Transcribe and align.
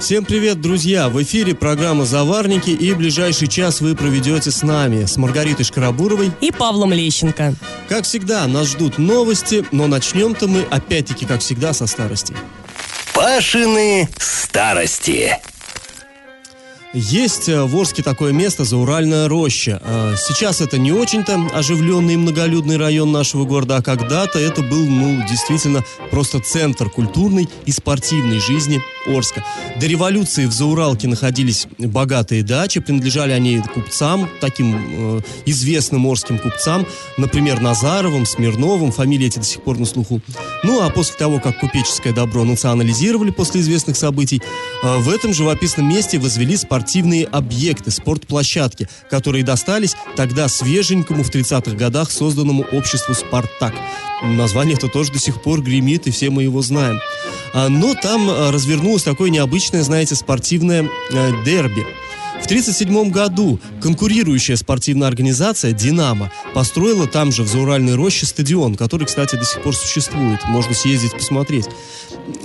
Всем 0.00 0.24
привет, 0.24 0.60
друзья! 0.60 1.08
В 1.08 1.20
эфире 1.24 1.56
программа 1.56 2.04
«Заварники» 2.04 2.70
и 2.70 2.94
ближайший 2.94 3.48
час 3.48 3.80
вы 3.80 3.96
проведете 3.96 4.52
с 4.52 4.62
нами, 4.62 5.06
с 5.06 5.16
Маргаритой 5.16 5.64
Шкарабуровой 5.64 6.30
и 6.40 6.52
Павлом 6.52 6.92
Лещенко. 6.92 7.54
Как 7.88 8.04
всегда, 8.04 8.46
нас 8.46 8.68
ждут 8.68 8.98
новости, 8.98 9.66
но 9.72 9.88
начнем-то 9.88 10.46
мы 10.46 10.62
опять-таки, 10.70 11.26
как 11.26 11.40
всегда, 11.40 11.72
со 11.72 11.88
старости. 11.88 12.34
Пашины 13.12 14.08
старости. 14.18 15.36
Есть 16.94 17.50
э, 17.50 17.64
в 17.64 17.76
Орске 17.76 18.02
такое 18.02 18.32
место, 18.32 18.64
Зауральная 18.64 19.28
роща. 19.28 19.82
А, 19.84 20.14
сейчас 20.16 20.62
это 20.62 20.78
не 20.78 20.90
очень-то 20.90 21.38
оживленный 21.52 22.14
и 22.14 22.16
многолюдный 22.16 22.78
район 22.78 23.12
нашего 23.12 23.44
города, 23.44 23.76
а 23.76 23.82
когда-то 23.82 24.38
это 24.38 24.62
был, 24.62 24.86
ну, 24.86 25.22
действительно, 25.28 25.84
просто 26.10 26.40
центр 26.40 26.88
культурной 26.88 27.48
и 27.66 27.72
спортивной 27.72 28.40
жизни 28.40 28.80
Орска. 29.16 29.44
До 29.80 29.86
революции 29.86 30.46
в 30.46 30.52
Зауралке 30.52 31.08
находились 31.08 31.66
богатые 31.78 32.42
дачи, 32.42 32.80
принадлежали 32.80 33.32
они 33.32 33.60
купцам, 33.74 34.28
таким 34.40 35.18
э, 35.18 35.20
известным 35.46 36.06
орским 36.06 36.38
купцам, 36.38 36.86
например, 37.16 37.60
Назаровым, 37.60 38.26
Смирновым, 38.26 38.92
фамилии 38.92 39.26
эти 39.26 39.38
до 39.38 39.44
сих 39.44 39.62
пор 39.62 39.78
на 39.78 39.86
слуху. 39.86 40.20
Ну, 40.64 40.82
а 40.82 40.90
после 40.90 41.16
того, 41.16 41.40
как 41.40 41.60
купеческое 41.60 42.12
добро 42.12 42.44
национализировали 42.44 43.30
после 43.30 43.60
известных 43.60 43.96
событий, 43.96 44.42
э, 44.82 44.96
в 44.98 45.08
этом 45.08 45.32
живописном 45.32 45.88
месте 45.88 46.18
возвели 46.18 46.56
спортивные 46.56 47.24
объекты, 47.24 47.90
спортплощадки, 47.90 48.88
которые 49.10 49.44
достались 49.44 49.96
тогда 50.16 50.48
свеженькому 50.48 51.22
в 51.22 51.30
30-х 51.30 51.76
годах 51.76 52.10
созданному 52.10 52.64
обществу 52.72 53.14
«Спартак». 53.14 53.74
Название 54.22 54.74
это 54.74 54.88
тоже 54.88 55.12
до 55.12 55.18
сих 55.18 55.40
пор 55.42 55.62
гремит, 55.62 56.06
и 56.06 56.10
все 56.10 56.30
мы 56.30 56.42
его 56.42 56.60
знаем. 56.60 57.00
А, 57.54 57.68
но 57.68 57.94
там 57.94 58.28
а, 58.28 58.50
развернулось 58.98 59.02
такое 59.02 59.30
необычное, 59.30 59.82
знаете, 59.82 60.14
спортивное 60.14 60.88
э, 61.12 61.44
дерби– 61.44 61.86
в 62.40 62.46
1937 62.48 63.10
году 63.10 63.60
конкурирующая 63.82 64.56
спортивная 64.56 65.08
организация 65.08 65.72
«Динамо» 65.72 66.30
построила 66.54 67.06
там 67.06 67.32
же, 67.32 67.42
в 67.42 67.48
Зауральной 67.48 67.94
роще, 67.94 68.26
стадион, 68.26 68.76
который, 68.76 69.06
кстати, 69.06 69.36
до 69.36 69.44
сих 69.44 69.62
пор 69.62 69.74
существует. 69.74 70.40
Можно 70.46 70.74
съездить 70.74 71.12
посмотреть. 71.12 71.66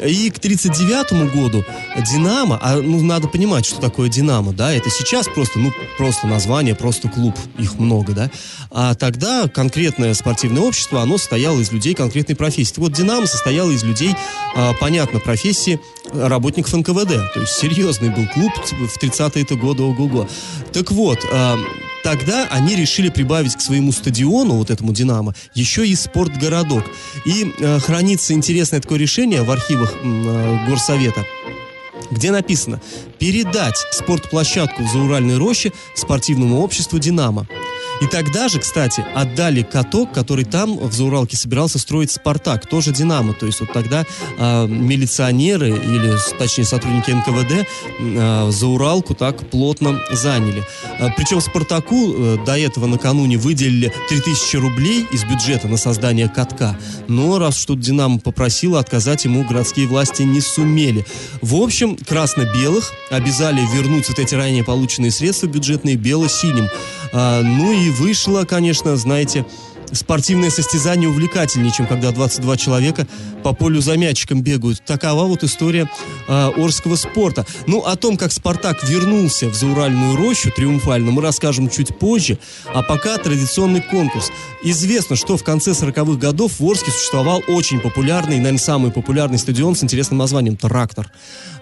И 0.04 0.30
к 0.32 0.38
1939 0.38 1.34
году 1.34 1.64
«Динамо», 2.12 2.60
а 2.62 2.78
ну, 2.78 3.02
надо 3.02 3.28
понимать, 3.28 3.66
что 3.66 3.80
такое 3.80 4.10
«Динамо», 4.10 4.52
да, 4.52 4.74
это 4.74 4.90
сейчас 4.90 5.28
просто, 5.28 5.60
ну, 5.60 5.72
просто 5.98 6.28
название, 6.28 6.76
просто 6.76 7.10
клуб, 7.10 7.36
их 7.60 7.76
много, 7.76 8.14
да, 8.14 8.32
а 8.72 8.96
тогда 8.96 9.48
конкретное 9.48 10.14
спортивное 10.14 10.62
общество, 10.64 11.02
оно 11.02 11.18
состояло 11.18 11.60
из 11.60 11.72
людей 11.72 11.94
конкретной 11.94 12.36
профессии. 12.36 12.74
Вот 12.78 12.94
«Динамо» 12.94 13.28
состояло 13.28 13.72
из 13.72 13.84
людей, 13.84 14.16
а, 14.56 14.74
понятно, 14.74 15.20
профессии 15.20 15.80
работников 16.14 16.74
НКВД, 16.74 17.34
то 17.34 17.40
есть 17.40 17.54
серьезный 17.54 18.10
был 18.10 18.28
клуб 18.28 18.52
в 18.66 18.98
30-е 18.98 19.58
годы 19.58 19.83
ого-го. 19.84 20.28
Так 20.72 20.92
вот, 20.92 21.20
э, 21.30 21.56
тогда 22.04 22.48
они 22.50 22.76
решили 22.76 23.10
прибавить 23.10 23.56
к 23.56 23.62
своему 23.62 23.92
стадиону, 23.92 24.56
вот 24.56 24.70
этому 24.70 24.94
«Динамо», 24.94 25.34
еще 25.54 25.88
и 25.88 25.96
спортгородок. 25.96 26.86
И 27.26 27.54
э, 27.60 27.80
хранится 27.80 28.34
интересное 28.34 28.82
такое 28.82 29.00
решение 29.00 29.44
в 29.44 29.52
архивах 29.52 29.94
э, 30.04 30.68
Горсовета 30.68 31.26
где 32.12 32.32
написано 32.32 32.82
«Передать 33.20 33.78
спортплощадку 33.92 34.84
в 34.84 34.92
Зауральной 34.92 35.38
роще 35.38 35.72
спортивному 35.96 36.62
обществу 36.62 37.00
«Динамо». 37.00 37.48
И 38.02 38.08
тогда 38.08 38.48
же, 38.48 38.60
кстати, 38.60 39.06
отдали 39.16 39.62
каток, 39.62 40.12
который 40.12 40.46
там 40.46 40.78
в 40.78 40.94
Зауралке 40.94 41.38
собирался 41.38 41.80
строить 41.80 42.12
«Спартак», 42.12 42.68
тоже 42.68 42.92
«Динамо». 42.92 43.34
То 43.34 43.46
есть 43.46 43.60
вот 43.60 43.72
тогда 43.72 44.06
э, 44.38 44.68
милиционеры 44.68 45.70
или, 45.70 46.18
точнее, 46.38 46.66
сотрудники 46.66 47.12
НКВД 47.12 47.68
э, 48.00 48.50
Зауралку 48.52 49.14
так 49.16 49.50
плотно 49.50 50.02
заняли. 50.12 50.64
Э, 51.00 51.10
причем 51.16 51.42
«Спартаку» 51.42 52.14
э, 52.14 52.38
до 52.46 52.58
этого 52.58 52.88
накануне 52.88 53.38
выделили 53.38 53.94
3000 54.10 54.56
рублей 54.58 55.08
из 55.12 55.24
бюджета 55.24 55.68
на 55.68 55.78
создание 55.78 56.30
катка. 56.30 56.78
Но 57.08 57.40
раз 57.40 57.58
что 57.58 57.76
«Динамо» 57.76 58.20
попросила, 58.20 58.80
отказать 58.80 59.26
ему 59.26 59.44
городские 59.44 59.88
власти 59.88 60.24
не 60.24 60.42
сумели. 60.42 61.06
В 61.42 61.56
общем, 61.56 61.96
красно-белых 61.98 62.92
обязали 63.10 63.62
вернуть 63.74 64.10
вот 64.10 64.20
эти 64.20 64.36
ранее 64.36 64.64
полученные 64.64 65.12
средства 65.12 65.48
бюджетные 65.48 65.96
бело-синим. 65.96 66.70
А, 67.14 67.42
ну 67.44 67.72
и 67.72 67.92
вышло, 67.92 68.44
конечно, 68.44 68.98
знаете, 68.98 69.46
спортивное 69.92 70.50
состязание 70.50 71.10
увлекательнее, 71.10 71.72
чем 71.72 71.86
когда 71.88 72.12
22 72.12 72.58
человека 72.58 73.08
по 73.44 73.54
полю 73.54 73.82
за 73.82 73.98
мячиком 73.98 74.42
бегают. 74.42 74.84
Такова 74.86 75.26
вот 75.26 75.44
история 75.44 75.90
э, 76.28 76.52
Орского 76.56 76.96
спорта. 76.96 77.46
Ну, 77.68 77.82
о 77.82 77.96
том, 77.96 78.18
как 78.18 78.32
«Спартак» 78.32 78.84
вернулся 78.88 79.50
в 79.50 79.54
Зауральную 79.54 80.16
рощу 80.16 80.52
триумфально, 80.52 81.12
мы 81.12 81.22
расскажем 81.22 81.70
чуть 81.70 81.98
позже. 82.00 82.38
А 82.74 82.82
пока 82.84 83.18
традиционный 83.18 83.82
конкурс. 83.82 84.32
Известно, 84.64 85.16
что 85.16 85.36
в 85.36 85.44
конце 85.44 85.72
40-х 85.72 86.18
годов 86.18 86.60
в 86.60 86.66
Орске 86.66 86.92
существовал 86.92 87.44
очень 87.48 87.80
популярный, 87.80 88.38
наверное, 88.38 88.60
самый 88.60 88.92
популярный 88.92 89.38
стадион 89.38 89.76
с 89.76 89.84
интересным 89.84 90.18
названием 90.20 90.56
«Трактор». 90.56 91.12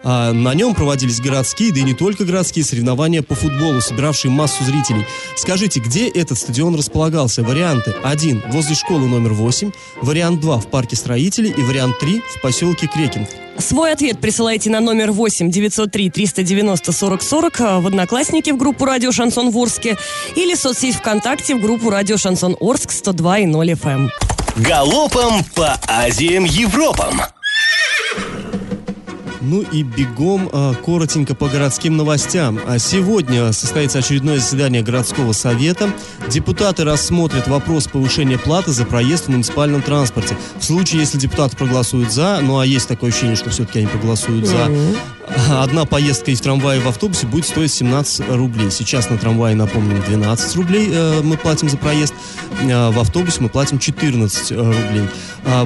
А, 0.03 0.31
на 0.33 0.53
нем 0.53 0.73
проводились 0.73 1.19
городские, 1.19 1.71
да 1.71 1.79
и 1.79 1.83
не 1.83 1.93
только 1.93 2.25
городские 2.25 2.65
соревнования 2.65 3.21
по 3.21 3.35
футболу, 3.35 3.81
собиравшие 3.81 4.31
массу 4.31 4.63
зрителей. 4.63 5.05
Скажите, 5.35 5.79
где 5.79 6.09
этот 6.09 6.37
стадион 6.37 6.75
располагался? 6.75 7.43
Варианты. 7.43 7.95
Один 8.11 8.43
возле 8.49 8.75
школы 8.75 9.07
номер 9.07 9.31
8, 9.31 9.71
вариант 10.01 10.41
2 10.41 10.57
в 10.57 10.67
парке 10.67 10.97
строителей 10.97 11.49
и 11.49 11.61
вариант 11.61 11.97
3 11.99 12.19
в 12.19 12.41
поселке 12.41 12.87
Крекинг. 12.87 13.29
Свой 13.57 13.93
ответ 13.93 14.19
присылайте 14.19 14.69
на 14.69 14.81
номер 14.81 15.13
8 15.13 15.49
903 15.49 16.09
390 16.09 16.91
40 16.91 17.21
40 17.21 17.59
в 17.59 17.87
Одноклассники 17.87 18.49
в 18.49 18.57
группу 18.57 18.83
Радио 18.83 19.13
Шансон 19.13 19.49
Ворске 19.51 19.97
или 20.35 20.55
соцсеть 20.55 20.95
ВКонтакте 20.95 21.55
в 21.55 21.61
группу 21.61 21.89
Радио 21.89 22.17
Шансон 22.17 22.57
Орск 22.59 22.91
102 22.91 23.37
и 23.39 23.45
0 23.45 23.71
FM. 23.71 24.09
Галопом 24.57 25.45
по 25.55 25.79
Азиям 25.87 26.43
Европам! 26.43 27.21
Ну 29.41 29.61
и 29.61 29.83
бегом 29.83 30.49
а, 30.51 30.73
коротенько 30.75 31.33
по 31.33 31.47
городским 31.47 31.97
новостям. 31.97 32.59
А 32.67 32.77
сегодня 32.77 33.51
состоится 33.51 33.99
очередное 33.99 34.37
заседание 34.37 34.83
городского 34.83 35.33
совета. 35.33 35.91
Депутаты 36.29 36.83
рассмотрят 36.83 37.47
вопрос 37.47 37.87
повышения 37.87 38.37
платы 38.37 38.71
за 38.71 38.85
проезд 38.85 39.25
в 39.25 39.29
муниципальном 39.29 39.81
транспорте. 39.81 40.37
В 40.59 40.63
случае, 40.63 41.01
если 41.01 41.17
депутаты 41.17 41.57
проголосуют 41.57 42.11
за, 42.11 42.39
ну 42.41 42.59
а 42.59 42.65
есть 42.65 42.87
такое 42.87 43.09
ощущение, 43.09 43.35
что 43.35 43.49
все-таки 43.49 43.79
они 43.79 43.87
проголосуют 43.87 44.45
за, 44.45 44.69
одна 45.49 45.85
поездка 45.85 46.31
из 46.31 46.41
трамвая 46.41 46.79
в 46.79 46.87
автобусе 46.87 47.27
будет 47.27 47.45
стоить 47.45 47.71
17 47.71 48.29
рублей. 48.29 48.71
Сейчас 48.71 49.09
на 49.09 49.17
трамвае, 49.17 49.55
напомним, 49.55 50.01
12 50.01 50.55
рублей 50.55 50.89
э, 50.91 51.21
мы 51.21 51.37
платим 51.37 51.69
за 51.69 51.77
проезд. 51.77 52.13
Э, 52.61 52.89
в 52.89 52.99
автобусе 52.99 53.41
мы 53.41 53.49
платим 53.49 53.79
14 53.79 54.51
э, 54.51 54.55
рублей. 54.55 55.07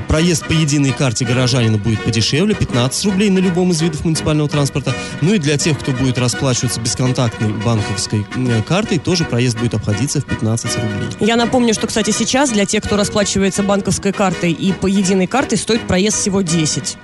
Проезд 0.08 0.48
по 0.48 0.54
единой 0.54 0.92
карте 0.92 1.26
горожанина 1.26 1.78
будет 1.78 2.02
подешевле, 2.04 2.56
15 2.56 3.06
рублей 3.06 3.30
на 3.30 3.40
любом 3.40 3.72
из 3.72 3.82
видов 3.82 4.06
муниципального 4.06 4.48
транспорта. 4.48 4.94
Ну 5.22 5.34
и 5.34 5.38
для 5.38 5.58
тех, 5.58 5.78
кто 5.78 5.92
будет 5.92 6.18
расплачиваться 6.18 6.80
бесконтактной 6.80 7.50
банковской 7.50 8.26
картой, 8.66 9.00
тоже 9.00 9.26
проезд 9.26 9.60
будет 9.60 9.74
обходиться 9.74 10.22
в 10.22 10.26
15 10.26 10.76
рублей. 10.76 11.10
Я 11.20 11.36
напомню, 11.36 11.74
что, 11.74 11.88
кстати, 11.88 12.12
сейчас 12.12 12.52
для 12.52 12.66
тех, 12.66 12.84
кто 12.84 12.96
расплачивается 12.96 13.64
банковской 13.64 14.14
картой 14.14 14.54
и 14.54 14.72
по 14.72 14.88
единой 14.88 15.28
карте, 15.28 15.58
стоит 15.58 15.86
проезд 15.88 16.20
всего 16.20 16.42
10. 16.42 16.98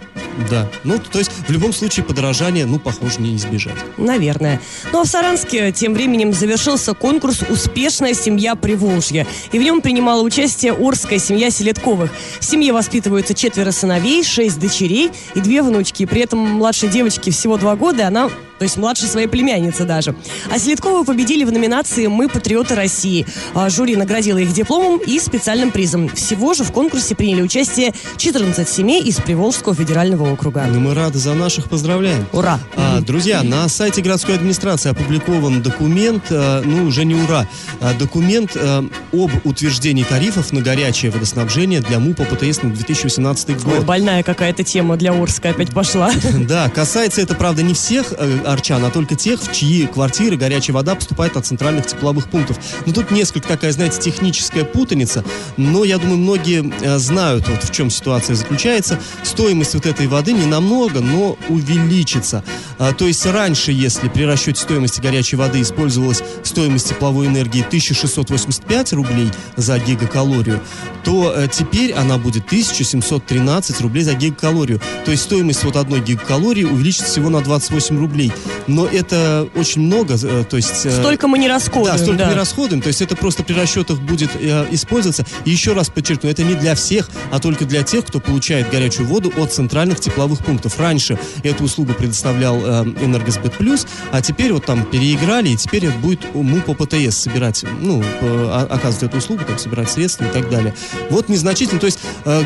Да. 0.49 0.69
Ну, 0.83 0.99
то 0.99 1.19
есть, 1.19 1.31
в 1.47 1.51
любом 1.51 1.73
случае, 1.73 2.05
подорожание, 2.05 2.65
ну, 2.65 2.79
похоже, 2.79 3.19
не 3.19 3.35
избежать. 3.35 3.75
Наверное. 3.97 4.61
Ну, 4.91 5.01
а 5.01 5.03
в 5.03 5.07
Саранске 5.07 5.71
тем 5.71 5.93
временем 5.93 6.33
завершился 6.33 6.93
конкурс 6.93 7.41
«Успешная 7.49 8.13
семья 8.13 8.55
Приволжья». 8.55 9.27
И 9.51 9.59
в 9.59 9.61
нем 9.61 9.81
принимала 9.81 10.21
участие 10.21 10.73
Орская 10.73 11.19
семья 11.19 11.49
Селедковых. 11.49 12.11
В 12.39 12.45
семье 12.45 12.73
воспитываются 12.73 13.33
четверо 13.33 13.71
сыновей, 13.71 14.23
шесть 14.23 14.59
дочерей 14.59 15.11
и 15.35 15.41
две 15.41 15.61
внучки. 15.61 16.05
При 16.05 16.21
этом 16.21 16.39
младшей 16.39 16.89
девочке 16.89 17.31
всего 17.31 17.57
два 17.57 17.75
года, 17.75 18.03
и 18.03 18.05
она 18.05 18.29
То 18.61 18.65
есть 18.65 18.77
младше 18.77 19.07
своей 19.07 19.25
племянницы 19.25 19.85
даже. 19.85 20.13
А 20.51 20.59
Селедковы 20.59 21.03
победили 21.03 21.43
в 21.45 21.51
номинации 21.51 22.05
«Мы 22.05 22.29
патриоты 22.29 22.75
России». 22.75 23.25
А 23.55 23.71
Жюри 23.71 23.95
наградило 23.95 24.37
их 24.37 24.53
дипломом 24.53 24.99
и 24.99 25.19
специальным 25.19 25.71
призом. 25.71 26.07
Всего 26.09 26.53
же 26.53 26.63
в 26.63 26.71
конкурсе 26.71 27.15
приняли 27.15 27.41
участие 27.41 27.91
14 28.17 28.69
семей 28.69 29.01
из 29.01 29.15
Приволжского 29.15 29.73
федерального 29.73 30.31
округа. 30.31 30.67
Ну, 30.69 30.79
мы 30.79 30.93
рады 30.93 31.17
за 31.17 31.33
наших, 31.33 31.69
поздравляем. 31.69 32.27
Ура! 32.33 32.59
А, 32.75 32.99
друзья, 33.01 33.41
на 33.41 33.67
сайте 33.67 34.03
городской 34.03 34.35
администрации 34.35 34.91
опубликован 34.91 35.63
документ, 35.63 36.25
а, 36.29 36.61
ну 36.63 36.85
уже 36.85 37.03
не 37.03 37.15
ура, 37.15 37.47
а, 37.79 37.95
документ 37.95 38.51
а, 38.55 38.87
об 39.11 39.31
утверждении 39.43 40.03
тарифов 40.03 40.53
на 40.53 40.61
горячее 40.61 41.09
водоснабжение 41.09 41.81
для 41.81 41.97
МУПа 41.97 42.25
ПТС 42.25 42.61
на 42.61 42.69
2018 42.69 43.49
Ой, 43.49 43.55
год. 43.55 43.85
больная 43.85 44.21
какая-то 44.21 44.63
тема 44.63 44.97
для 44.97 45.13
Орска 45.13 45.49
опять 45.49 45.71
пошла. 45.71 46.11
Да, 46.51 46.69
касается 46.69 47.21
это, 47.21 47.33
правда, 47.33 47.63
не 47.63 47.73
всех 47.73 48.13
э, 48.15 48.50
арчан, 48.53 48.83
а 48.85 48.91
только 48.91 49.15
тех, 49.15 49.41
в 49.41 49.51
чьи 49.51 49.87
квартиры 49.87 50.37
горячая 50.37 50.73
вода 50.73 50.95
поступает 50.95 51.37
от 51.37 51.45
центральных 51.45 51.87
тепловых 51.87 52.29
пунктов. 52.29 52.57
Но 52.85 52.93
тут 52.93 53.11
несколько 53.11 53.47
такая, 53.47 53.71
знаете, 53.71 53.99
техническая 53.99 54.63
путаница, 54.63 55.23
но 55.57 55.83
я 55.83 55.97
думаю, 55.97 56.17
многие 56.17 56.71
э, 56.81 56.97
знают, 56.97 57.47
вот 57.47 57.63
в 57.63 57.71
чем 57.71 57.89
ситуация 57.89 58.35
заключается. 58.35 58.99
Стоимость 59.23 59.73
вот 59.73 59.85
этой 59.85 60.07
воды 60.07 60.33
не 60.33 60.45
намного, 60.45 61.01
но 61.01 61.37
увеличится. 61.49 62.43
А, 62.77 62.93
то 62.93 63.07
есть 63.07 63.25
раньше, 63.25 63.71
если 63.71 64.07
при 64.07 64.23
расчете 64.23 64.61
стоимости 64.61 65.01
горячей 65.01 65.35
воды 65.35 65.61
использовалась 65.61 66.23
стоимость 66.43 66.89
тепловой 66.89 67.27
энергии 67.27 67.61
1685 67.61 68.93
рублей 68.93 69.29
за 69.55 69.77
гигакалорию, 69.79 70.61
то 71.03 71.33
э, 71.35 71.47
теперь 71.51 71.93
она 71.93 72.17
будет 72.17 72.45
1713 72.45 73.81
рублей 73.81 74.03
за 74.03 74.13
гигакалорию. 74.13 74.81
То 75.05 75.11
есть 75.11 75.23
стоимость 75.23 75.63
вот 75.63 75.75
одной 75.75 76.01
гигакалории 76.01 76.63
увеличится 76.63 77.05
всего 77.05 77.29
на 77.29 77.41
28 77.41 77.99
рублей. 77.99 78.31
Но 78.67 78.85
это 78.87 79.47
очень 79.55 79.81
много, 79.81 80.15
э, 80.21 80.43
то 80.49 80.57
есть... 80.57 80.85
э, 80.85 80.91
Столько 80.91 81.27
мы 81.27 81.37
не 81.39 81.47
расходуем. 81.47 81.91
да, 81.97 81.97
столько 81.97 82.17
да. 82.23 82.29
не 82.29 82.35
расходуем, 82.35 82.81
то 82.81 82.87
есть 82.87 83.01
это 83.01 83.15
просто 83.15 83.43
при 83.43 83.53
расчетах 83.53 83.99
будет 83.99 84.29
э, 84.39 84.65
использоваться. 84.71 85.25
И 85.45 85.49
еще 85.51 85.73
раз 85.73 85.89
подчеркну, 85.89 86.29
это 86.29 86.43
не 86.43 86.53
для 86.55 86.75
всех, 86.75 87.09
а 87.31 87.39
только 87.39 87.65
для 87.65 87.83
тех, 87.83 88.05
кто 88.05 88.19
получает 88.19 88.69
горячую 88.69 89.07
воду 89.07 89.31
от 89.37 89.51
центральных 89.51 89.99
тепловых 89.99 90.39
пунктов. 90.45 90.79
Раньше 90.79 91.17
эту 91.43 91.63
услугу 91.65 91.93
предоставлял 91.93 92.57
э, 92.63 92.83
Энергосбет 93.01 93.53
Плюс, 93.53 93.85
а 94.11 94.21
теперь 94.21 94.53
вот 94.53 94.65
там 94.65 94.83
переиграли, 94.85 95.49
и 95.49 95.57
теперь 95.57 95.85
это 95.85 95.97
будет 95.97 96.33
МУП 96.33 96.77
ПТС 96.77 97.17
собирать, 97.17 97.63
ну, 97.81 98.03
о- 98.21 98.67
оказывать 98.69 99.03
эту 99.03 99.17
услугу, 99.17 99.43
там, 99.45 99.57
собирать 99.57 99.89
средства 99.89 100.25
и 100.25 100.29
так 100.29 100.49
далее. 100.49 100.73
Вот 101.09 101.29
незначительно, 101.29 101.79
то 101.79 101.87
есть, 101.87 101.99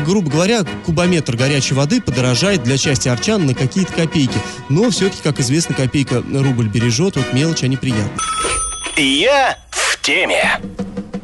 грубо 0.04 0.30
говоря, 0.30 0.64
кубометр 0.84 1.36
горячей 1.36 1.74
воды 1.74 2.00
подорожает 2.00 2.62
для 2.62 2.76
части 2.78 3.08
арчан 3.08 3.46
на 3.46 3.54
какие-то 3.54 3.92
копейки. 3.92 4.38
Но 4.68 4.90
все-таки, 4.90 5.20
как 5.22 5.40
известно, 5.40 5.74
копейка 5.76 6.22
рубль 6.32 6.68
бережет, 6.68 7.16
вот 7.16 7.32
мелочь, 7.32 7.62
они 7.62 7.76
приятны. 7.76 8.10
Я 8.96 9.58
в 9.70 10.00
теме. 10.00 10.60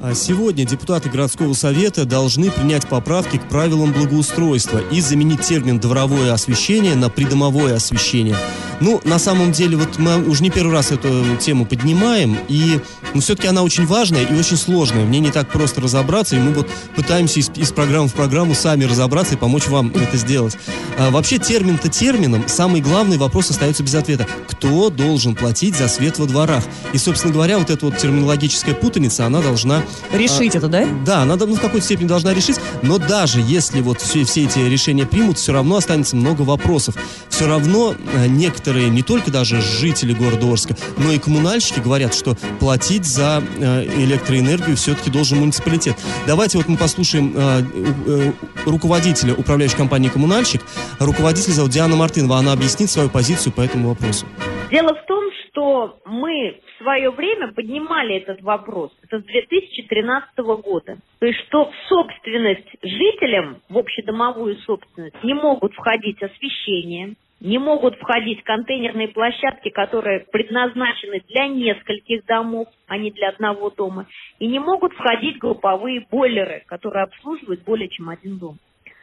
А 0.03 0.15
Сегодня 0.15 0.67
депутаты 0.67 1.09
городского 1.09 1.55
совета 1.55 2.05
должны 2.05 2.51
принять 2.51 2.89
поправки 2.89 3.39
к 3.39 3.49
правилам 3.49 3.93
благоустройства 3.93 4.81
и 4.91 5.01
заменить 5.01 5.43
термин 5.43 5.79
«дворовое 5.79 6.33
освещение» 6.33 6.97
на 6.97 7.09
«придомовое 7.09 7.77
освещение». 7.77 8.37
Ну, 8.83 9.01
на 9.05 9.21
самом 9.21 9.53
деле, 9.53 9.77
вот 9.77 9.99
мы 9.99 10.29
уже 10.29 10.43
не 10.43 10.51
первый 10.51 10.73
раз 10.73 10.91
эту 10.91 11.37
тему 11.37 11.67
поднимаем, 11.67 12.37
и 12.49 12.81
ну, 13.15 13.21
все-таки 13.21 13.47
она 13.47 13.63
очень 13.63 13.87
важная 13.87 14.25
и 14.25 14.35
очень 14.35 14.57
сложная. 14.57 15.05
В 15.05 15.09
ней 15.09 15.21
не 15.21 15.31
так 15.31 15.49
просто 15.49 15.81
разобраться, 15.81 16.35
и 16.35 16.41
мы 16.41 16.53
вот 16.53 16.69
пытаемся 16.97 17.39
из, 17.39 17.49
из 17.55 17.71
программы 17.71 18.09
в 18.09 18.15
программу 18.15 18.57
сами 18.57 18.83
разобраться 18.83 19.35
и 19.35 19.37
помочь 19.37 19.69
вам 19.69 19.93
это 19.95 20.17
сделать. 20.17 20.57
А, 20.99 21.11
вообще, 21.11 21.39
термин-то 21.39 21.89
термином, 21.89 22.45
самый 22.49 22.81
главный 22.81 23.19
вопрос 23.19 23.51
остается 23.51 23.85
без 23.85 23.95
ответа. 23.95 24.27
Кто 24.49 24.91
должен 24.91 25.37
платить 25.37 25.77
за 25.77 25.87
свет 25.87 26.19
во 26.19 26.27
дворах? 26.27 26.65
И, 26.93 26.99
собственно 26.99 27.33
говоря, 27.33 27.59
вот 27.59 27.71
эта 27.71 27.87
вот 27.87 27.99
терминологическая 27.99 28.75
путаница, 28.75 29.27
она 29.27 29.43
должна 29.43 29.85
Решить 30.13 30.57
это, 30.57 30.67
да? 30.67 30.89
да, 31.07 31.23
она 31.23 31.37
ну, 31.37 31.55
в 31.55 31.61
какой-то 31.61 31.85
степени 31.85 32.09
должна 32.09 32.35
решить, 32.35 32.59
но 32.83 32.99
даже 32.99 33.41
если 33.41 33.81
вот 33.81 34.01
все, 34.01 34.25
все 34.25 34.45
эти 34.45 34.59
решения 34.59 35.07
примут, 35.07 35.39
все 35.39 35.53
равно 35.53 35.77
останется 35.77 36.17
много 36.17 36.43
вопросов. 36.43 36.97
Все 37.29 37.47
равно 37.47 37.95
э, 38.15 38.27
некоторые, 38.27 38.72
не 38.81 39.03
только 39.03 39.31
даже 39.31 39.61
жители 39.61 40.13
города 40.13 40.51
Орска, 40.51 40.75
но 40.99 41.13
и 41.13 41.19
коммунальщики 41.19 41.81
говорят, 41.81 42.15
что 42.15 42.35
платить 42.61 43.05
за 43.05 43.43
э, 43.43 43.85
электроэнергию 43.85 44.77
все-таки 44.77 45.11
должен 45.11 45.39
муниципалитет. 45.39 45.97
Давайте 46.27 46.59
вот 46.59 46.69
мы 46.69 46.77
послушаем 46.77 47.33
э, 47.35 47.63
э, 48.07 48.71
руководителя 48.71 49.35
управляющей 49.35 49.77
компании 49.77 50.09
«Коммунальщик». 50.09 50.63
Руководитель 51.01 51.53
зовут 51.53 51.73
Диана 51.73 51.97
Мартынова. 51.97 52.39
Она 52.39 52.53
объяснит 52.53 52.91
свою 52.91 53.09
позицию 53.09 53.53
по 53.53 53.61
этому 53.61 53.91
вопросу. 53.91 54.27
Дело 54.71 54.95
в 54.95 55.07
том, 55.07 55.25
что 55.53 55.99
мы 56.07 56.59
в 56.65 56.83
свое 56.83 57.11
время 57.11 57.53
поднимали 57.53 58.17
этот 58.17 58.43
вопрос. 58.43 58.91
Это 59.03 59.21
с 59.21 59.25
2013 59.25 60.39
года. 60.65 60.99
То 61.19 61.27
есть, 61.27 61.39
что 61.49 61.71
собственность 61.89 62.69
жителям, 62.83 63.59
в 63.69 63.79
общедомовую 63.79 64.57
собственность, 64.67 65.23
не 65.23 65.35
могут 65.35 65.75
входить 65.75 66.23
освещение, 66.23 67.15
не 67.43 67.59
могут 67.59 67.97
входить 67.97 68.43
контейнерные 68.45 69.09
площадки, 69.09 69.69
которые 69.71 70.21
предназначены 70.21 71.23
для 71.29 71.49
нескольких 71.49 72.25
домов, 72.25 72.69
а 72.87 72.97
не 72.97 73.11
для 73.11 73.31
одного 73.31 73.71
дома, 73.71 74.07
и 74.39 74.47
не 74.47 74.61
могут 74.61 74.93
входить 74.93 75.39
групповые 75.39 76.07
бойлеры, 76.09 76.63
которые 76.67 77.05
обслуживают 77.05 77.65
более 77.65 77.89
чем 77.89 78.11
один 78.11 78.39
дом. 78.39 78.59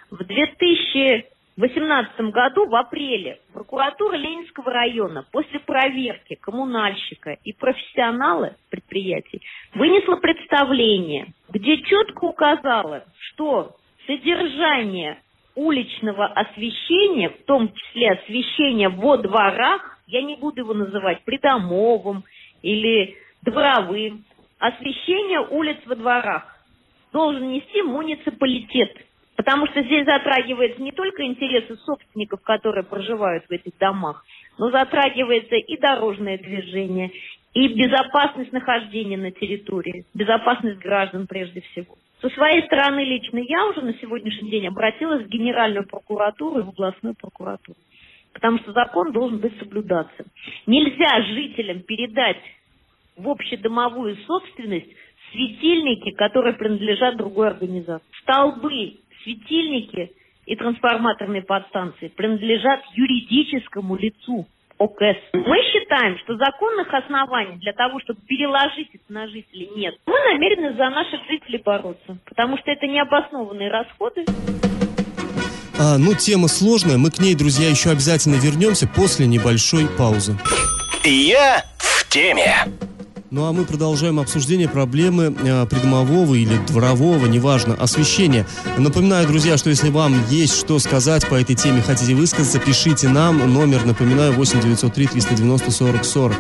В 0.09 0.24
2018 0.24 2.19
году, 2.31 2.65
в 2.68 2.75
апреле, 2.75 3.39
прокуратура 3.53 4.15
Ленинского 4.15 4.71
района 4.71 5.25
после 5.33 5.59
проверки 5.59 6.35
коммунальщика 6.35 7.38
и 7.44 7.51
профессионала 7.51 8.56
предприятий 8.69 9.42
вынесла 9.74 10.15
представление, 10.15 11.33
где 11.50 11.77
четко 11.83 12.24
указала, 12.24 13.03
что 13.18 13.75
содержание 14.07 15.19
уличного 15.59 16.25
освещения, 16.27 17.29
в 17.29 17.44
том 17.45 17.73
числе 17.73 18.11
освещения 18.11 18.88
во 18.88 19.17
дворах, 19.17 19.97
я 20.07 20.21
не 20.21 20.35
буду 20.38 20.61
его 20.61 20.73
называть 20.73 21.23
придомовым 21.25 22.23
или 22.61 23.17
дворовым, 23.41 24.23
освещение 24.57 25.41
улиц 25.41 25.77
во 25.85 25.95
дворах 25.95 26.56
должен 27.11 27.51
нести 27.51 27.81
муниципалитет. 27.81 28.95
Потому 29.35 29.67
что 29.67 29.81
здесь 29.83 30.06
затрагиваются 30.06 30.81
не 30.81 30.91
только 30.91 31.23
интересы 31.23 31.75
собственников, 31.77 32.41
которые 32.41 32.83
проживают 32.83 33.45
в 33.45 33.51
этих 33.51 33.77
домах, 33.77 34.23
но 34.57 34.69
затрагивается 34.69 35.56
и 35.56 35.77
дорожное 35.77 36.38
движение, 36.38 37.11
и 37.53 37.67
безопасность 37.67 38.51
нахождения 38.51 39.17
на 39.17 39.31
территории, 39.31 40.06
безопасность 40.13 40.79
граждан 40.79 41.27
прежде 41.27 41.61
всего. 41.61 41.95
Со 42.21 42.30
своей 42.31 42.63
стороны 42.66 43.04
лично 43.06 43.38
я 43.39 43.66
уже 43.68 43.81
на 43.81 43.94
сегодняшний 43.95 44.50
день 44.50 44.68
обратилась 44.68 45.24
в 45.24 45.30
Генеральную 45.30 45.88
прокуратуру 45.88 46.60
и 46.60 46.63
в 46.63 46.69
областную 46.69 47.16
прокуратуру. 47.16 47.77
Потому 48.33 48.60
что 48.60 48.74
закон 48.74 49.12
должен 49.13 49.39
быть 49.39 49.57
соблюдаться. 49.57 50.25
Нельзя 50.68 51.21
жителям 51.24 51.81
передать 51.81 52.42
в 53.16 53.27
общедомовую 53.30 54.18
собственность 54.27 54.89
светильники, 55.31 56.12
которые 56.12 56.54
принадлежат 56.56 57.18
другой 57.18 57.48
организации. 57.48 58.06
Столбы, 58.21 58.98
светильники 59.24 60.12
и 60.45 60.56
трансформаторные 60.56 61.44
подстанции 61.44 62.10
принадлежат 62.10 62.81
юридическому 62.94 63.95
лицу 63.95 64.45
ОКС. 64.80 65.19
Мы 65.33 65.57
считаем, 65.71 66.18
что 66.19 66.38
законных 66.38 66.94
оснований 66.94 67.57
для 67.57 67.74
того, 67.74 68.00
чтобы 68.00 68.21
переложить 68.21 68.90
это 68.94 69.14
на 69.14 69.28
жителей, 69.28 69.69
нет. 69.76 69.95
Мы 70.06 70.14
намерены 70.33 70.74
за 70.76 70.90
наших 70.90 71.19
жителей 71.30 71.62
бороться, 71.64 72.18
потому 72.26 72.57
что 72.57 72.71
это 72.71 72.88
необоснованные 72.88 73.69
расходы. 73.69 74.26
А, 75.78 75.98
ну, 75.98 76.14
тема 76.14 76.48
сложная, 76.48 76.98
мы 76.98 77.12
к 77.12 77.19
ней, 77.19 77.36
друзья, 77.36 77.69
еще 77.69 77.92
обязательно 77.92 78.36
вернемся 78.36 78.88
после 78.88 79.28
небольшой 79.28 79.88
паузы. 79.98 80.33
Я 81.04 81.64
в 81.78 82.07
теме. 82.09 82.54
Ну 83.31 83.45
а 83.45 83.54
мы 83.54 83.64
продолжаем 83.64 84.19
обсуждение 84.19 84.68
проблемы 84.68 85.36
э, 85.44 85.66
придомового 85.68 86.33
или 86.33 86.57
дворового, 86.66 87.28
неважно, 87.28 87.76
освещения. 87.76 88.48
Напоминаю, 88.80 89.28
друзья, 89.28 89.56
что 89.56 89.69
если 89.69 89.92
вам 89.92 90.16
есть 90.30 90.57
что 90.57 90.80
сказать 90.80 91.28
по 91.28 91.36
этой 91.36 91.56
теме, 91.56 91.83
хотите 91.83 92.16
высказаться, 92.16 92.57
пишите 92.57 93.07
нам. 93.07 93.54
Номер, 93.54 93.86
напоминаю, 93.86 94.33
8 94.33 94.62
903 94.62 95.07
390 95.07 95.69
40 95.69 96.04
40. 96.04 96.38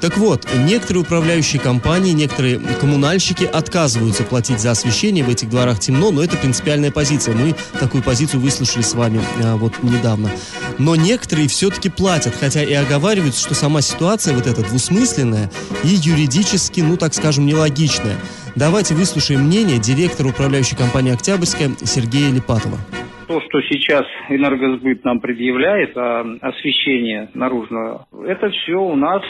Так 0.00 0.18
вот, 0.18 0.46
некоторые 0.66 1.04
управляющие 1.04 1.60
компании, 1.60 2.12
некоторые 2.12 2.58
коммунальщики 2.58 3.44
отказываются 3.44 4.24
платить 4.24 4.60
за 4.60 4.72
освещение. 4.72 5.24
В 5.24 5.30
этих 5.30 5.48
дворах 5.48 5.80
темно, 5.80 6.10
но 6.10 6.22
это 6.22 6.36
принципиальная 6.36 6.90
позиция. 6.90 7.34
Мы 7.34 7.54
такую 7.80 8.02
позицию 8.02 8.42
выслушали 8.42 8.82
с 8.82 8.92
вами 8.92 9.22
э, 9.38 9.54
вот 9.54 9.82
недавно. 9.82 10.30
Но 10.78 10.96
некоторые 10.96 11.48
все-таки 11.48 11.88
платят, 11.88 12.34
хотя 12.38 12.62
и 12.62 12.74
оговариваются, 12.74 13.40
что 13.40 13.54
сама 13.54 13.80
ситуация 13.80 14.34
вот 14.34 14.46
эта 14.46 14.62
двусмысленная 14.62 15.50
и 15.82 15.88
юридически, 16.26 16.80
ну 16.80 16.96
так 16.96 17.14
скажем, 17.14 17.46
нелогичная. 17.46 18.16
Давайте 18.56 18.94
выслушаем 18.94 19.42
мнение 19.42 19.78
директора 19.78 20.28
управляющей 20.28 20.76
компании 20.76 21.12
«Октябрьская» 21.12 21.70
Сергея 21.84 22.30
Липатова. 22.32 22.78
То, 23.26 23.40
что 23.40 23.60
сейчас 23.62 24.04
энергосбыт 24.28 25.04
нам 25.04 25.20
предъявляет, 25.20 25.96
а 25.96 26.24
освещение 26.42 27.28
наружного, 27.34 28.06
это 28.24 28.50
все 28.50 28.74
у 28.74 28.94
нас, 28.94 29.22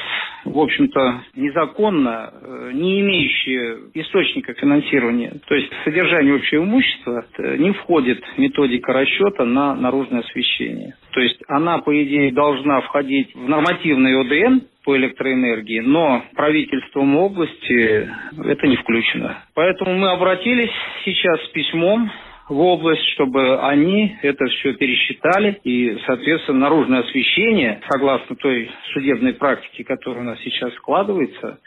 в 0.45 0.59
общем-то, 0.59 1.23
незаконно, 1.35 2.31
э, 2.31 2.71
не 2.75 3.01
имеющие 3.01 3.79
источника 3.95 4.53
финансирования. 4.55 5.35
То 5.47 5.55
есть 5.55 5.71
содержание 5.85 6.35
общего 6.35 6.63
имущества 6.63 7.25
э, 7.39 7.57
не 7.57 7.73
входит 7.73 8.23
методика 8.37 8.93
расчета 8.93 9.45
на 9.45 9.75
наружное 9.75 10.21
освещение. 10.21 10.95
То 11.13 11.21
есть 11.21 11.41
она, 11.49 11.79
по 11.79 12.03
идее, 12.03 12.33
должна 12.33 12.83
входить 12.83 13.35
в 13.35 13.49
нормативный 13.49 14.21
ОДН, 14.21 14.67
по 14.87 14.97
электроэнергии, 14.97 15.81
но 15.81 16.23
правительством 16.37 17.17
области 17.17 18.09
это 18.45 18.67
не 18.69 18.77
включено. 18.77 19.43
Поэтому 19.55 19.99
мы 19.99 20.13
обратились 20.13 20.71
сейчас 21.05 21.45
с 21.45 21.49
письмом 21.49 22.09
в 22.49 22.61
область, 22.61 23.05
чтобы 23.15 23.61
они 23.61 24.17
это 24.23 24.47
все 24.47 24.75
пересчитали 24.75 25.59
и, 25.65 25.99
соответственно, 26.07 26.61
наружное 26.61 27.01
освещение, 27.01 27.81
согласно 27.89 28.37
той 28.37 28.71
судебной 28.93 29.35
практике, 29.35 29.85
которая 29.85 30.23
у 30.23 30.27
нас 30.27 30.39
сейчас 30.41 30.73
складывается, 30.75 31.59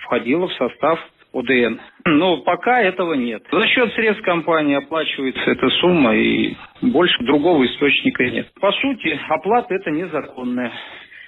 входило 0.00 0.48
в 0.48 0.52
состав 0.54 0.98
ОДН. 1.32 1.78
Но 2.06 2.38
пока 2.38 2.80
этого 2.80 3.14
нет. 3.14 3.42
За 3.50 3.66
счет 3.66 3.92
средств 3.92 4.24
компании 4.24 4.76
оплачивается 4.76 5.50
эта 5.50 5.68
сумма, 5.68 6.16
и 6.16 6.54
больше 6.80 7.22
другого 7.24 7.66
источника 7.66 8.24
нет. 8.24 8.48
По 8.60 8.72
сути, 8.72 9.18
оплата 9.28 9.74
это 9.74 9.90
незаконная. 9.90 10.72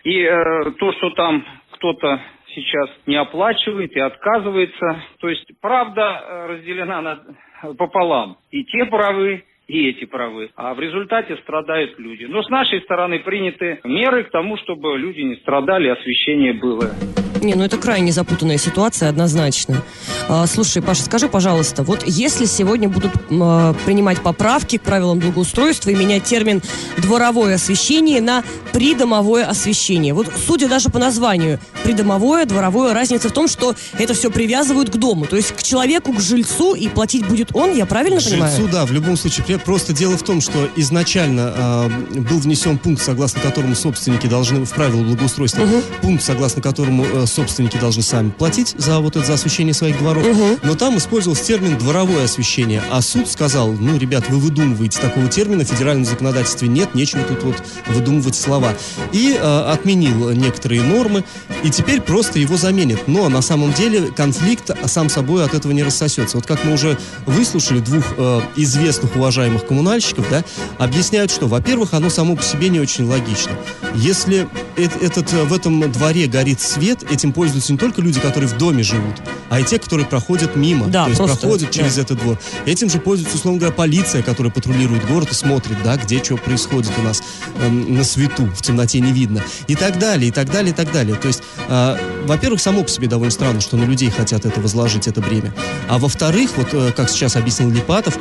И 0.04 0.22
э, 0.22 0.70
то, 0.78 0.92
что 0.92 1.10
там 1.10 1.44
кто-то 1.72 2.20
сейчас 2.54 2.90
не 3.06 3.16
оплачивает 3.16 3.92
и 3.92 4.00
отказывается, 4.00 5.02
то 5.20 5.28
есть 5.28 5.46
правда 5.60 6.22
э, 6.22 6.46
разделена 6.46 7.02
на, 7.02 7.74
пополам. 7.76 8.38
И 8.50 8.64
те 8.64 8.84
правы, 8.86 9.44
и 9.66 9.88
эти 9.88 10.04
правы. 10.06 10.50
А 10.56 10.74
в 10.74 10.80
результате 10.80 11.36
страдают 11.38 11.98
люди. 11.98 12.24
Но 12.24 12.42
с 12.42 12.48
нашей 12.48 12.80
стороны 12.82 13.20
приняты 13.20 13.80
меры 13.84 14.24
к 14.24 14.30
тому, 14.30 14.56
чтобы 14.58 14.98
люди 14.98 15.20
не 15.20 15.36
страдали, 15.36 15.88
освещение 15.88 16.54
было. 16.54 16.90
Не, 17.42 17.54
ну 17.54 17.64
это 17.64 17.76
крайне 17.78 18.12
запутанная 18.12 18.58
ситуация, 18.58 19.08
однозначно. 19.08 19.82
А, 20.28 20.46
слушай, 20.46 20.82
Паша, 20.82 21.02
скажи, 21.02 21.28
пожалуйста, 21.28 21.82
вот 21.82 22.02
если 22.06 22.46
сегодня 22.46 22.88
будут 22.88 23.12
а, 23.30 23.74
принимать 23.84 24.20
поправки 24.22 24.78
к 24.78 24.82
правилам 24.82 25.18
благоустройства 25.18 25.90
и 25.90 25.94
менять 25.94 26.24
термин 26.24 26.62
«дворовое 26.98 27.54
освещение» 27.54 28.20
на 28.20 28.44
«придомовое 28.72 29.46
освещение», 29.46 30.14
вот 30.14 30.28
судя 30.46 30.68
даже 30.68 30.88
по 30.90 30.98
названию, 30.98 31.58
придомовое, 31.84 32.44
дворовое, 32.44 32.92
разница 32.92 33.28
в 33.28 33.32
том, 33.32 33.48
что 33.48 33.74
это 33.98 34.14
все 34.14 34.30
привязывают 34.30 34.90
к 34.90 34.96
дому, 34.96 35.26
то 35.26 35.36
есть 35.36 35.52
к 35.52 35.62
человеку, 35.62 36.12
к 36.12 36.20
жильцу, 36.20 36.74
и 36.74 36.88
платить 36.88 37.26
будет 37.26 37.54
он, 37.54 37.74
я 37.74 37.86
правильно 37.86 38.20
К 38.20 38.24
понимаю? 38.24 38.54
Жильцу, 38.56 38.70
да, 38.72 38.84
в 38.84 38.92
любом 38.92 39.16
случае. 39.16 39.58
Просто 39.58 39.92
дело 39.92 40.16
в 40.16 40.22
том, 40.22 40.40
что 40.40 40.68
изначально 40.76 41.54
э, 41.56 41.88
был 42.20 42.38
внесен 42.38 42.78
пункт, 42.78 43.02
согласно 43.02 43.40
которому 43.40 43.74
собственники 43.74 44.26
должны, 44.26 44.64
в 44.64 44.70
правила 44.70 45.02
благоустройства, 45.02 45.62
Мгм. 45.62 45.82
пункт, 46.02 46.24
согласно 46.24 46.62
которому 46.62 47.04
э, 47.04 47.26
собственники 47.28 47.76
должны 47.76 48.02
сами 48.02 48.30
платить 48.30 48.74
за 48.76 48.98
вот 49.00 49.16
это 49.16 49.26
за 49.26 49.34
освещение 49.34 49.74
своих 49.74 49.98
дворов. 49.98 50.26
Мгм. 50.26 50.58
Но 50.62 50.74
там 50.74 50.98
использовался 50.98 51.44
термин 51.44 51.78
дворовое 51.78 52.24
освещение. 52.24 52.82
А 52.90 53.00
суд 53.00 53.28
сказал, 53.28 53.72
ну, 53.72 53.96
ребят, 53.98 54.28
вы 54.28 54.38
выдумываете 54.38 55.00
такого 55.00 55.28
термина, 55.28 55.64
в 55.64 55.68
федеральном 55.68 56.04
законодательстве 56.04 56.68
нет, 56.68 56.94
нечего 56.94 57.22
тут 57.22 57.42
вот 57.42 57.62
выдумывать 57.86 58.34
слова. 58.34 58.74
И 59.12 59.36
э, 59.38 59.60
отменил 59.70 60.30
некоторые 60.30 60.82
нормы, 60.82 61.24
и 61.62 61.70
теперь 61.70 62.00
просто 62.00 62.38
его 62.38 62.56
заменит. 62.56 63.06
Но 63.06 63.28
на 63.28 63.42
самом 63.42 63.72
деле 63.72 64.10
конфликт 64.14 64.70
сам 64.86 65.08
собой 65.08 65.44
от 65.44 65.54
этого 65.54 65.72
не 65.72 65.82
рассосется. 65.82 66.36
Вот 66.36 66.46
как 66.46 66.64
мы 66.64 66.72
уже 66.72 66.98
выслушали 67.26 67.80
двух 67.80 68.04
э, 68.16 68.40
известных 68.56 69.16
уважаемых 69.16 69.66
коммунальщиков, 69.66 70.28
да, 70.30 70.44
объясняют, 70.78 71.30
что, 71.30 71.46
во-первых, 71.46 71.94
оно 71.94 72.10
само 72.10 72.36
по 72.36 72.42
себе 72.42 72.68
не 72.68 72.80
очень 72.80 73.04
логично. 73.04 73.52
Если 73.94 74.48
этот, 74.78 75.32
э, 75.32 75.44
в 75.44 75.52
этом 75.52 75.90
дворе 75.92 76.26
горит 76.26 76.60
свет, 76.60 77.04
этим 77.10 77.32
пользуются 77.32 77.72
не 77.72 77.78
только 77.78 78.00
люди, 78.00 78.20
которые 78.20 78.48
в 78.48 78.56
доме 78.56 78.82
живут, 78.82 79.16
а 79.48 79.60
и 79.60 79.64
те, 79.64 79.78
которые 79.78 80.06
проходят 80.06 80.56
мимо, 80.56 80.86
Да, 80.86 81.04
то 81.04 81.10
есть 81.10 81.18
просто, 81.18 81.36
проходят 81.38 81.70
через 81.70 81.96
да. 81.96 82.02
этот 82.02 82.18
двор. 82.18 82.38
Этим 82.66 82.90
же 82.90 82.98
пользуется, 82.98 83.36
условно 83.36 83.60
говоря, 83.60 83.74
полиция, 83.74 84.22
которая 84.22 84.52
патрулирует 84.52 85.06
город 85.06 85.30
и 85.30 85.34
смотрит, 85.34 85.76
да, 85.82 85.96
где 85.96 86.22
что 86.22 86.36
происходит 86.36 86.92
у 86.98 87.02
нас 87.02 87.22
эм, 87.60 87.94
на 87.94 88.04
свету, 88.04 88.46
в 88.46 88.62
темноте 88.62 89.00
не 89.00 89.12
видно. 89.12 89.42
И 89.66 89.74
так 89.74 89.98
далее, 89.98 90.28
и 90.28 90.30
так 90.30 90.50
далее, 90.50 90.72
и 90.72 90.74
так 90.74 90.92
далее. 90.92 91.16
То 91.16 91.28
есть, 91.28 91.42
э, 91.68 91.96
во-первых, 92.26 92.60
само 92.60 92.82
по 92.82 92.88
себе 92.88 93.08
довольно 93.08 93.30
странно, 93.30 93.60
что 93.60 93.76
на 93.76 93.84
людей 93.84 94.10
хотят 94.10 94.44
это 94.44 94.60
возложить, 94.60 95.06
это 95.08 95.20
бремя. 95.20 95.54
А 95.88 95.98
во-вторых, 95.98 96.50
вот 96.56 96.68
э, 96.72 96.92
как 96.92 97.08
сейчас 97.08 97.36
объяснил 97.36 97.70
Липатов, 97.70 98.16
э, 98.16 98.20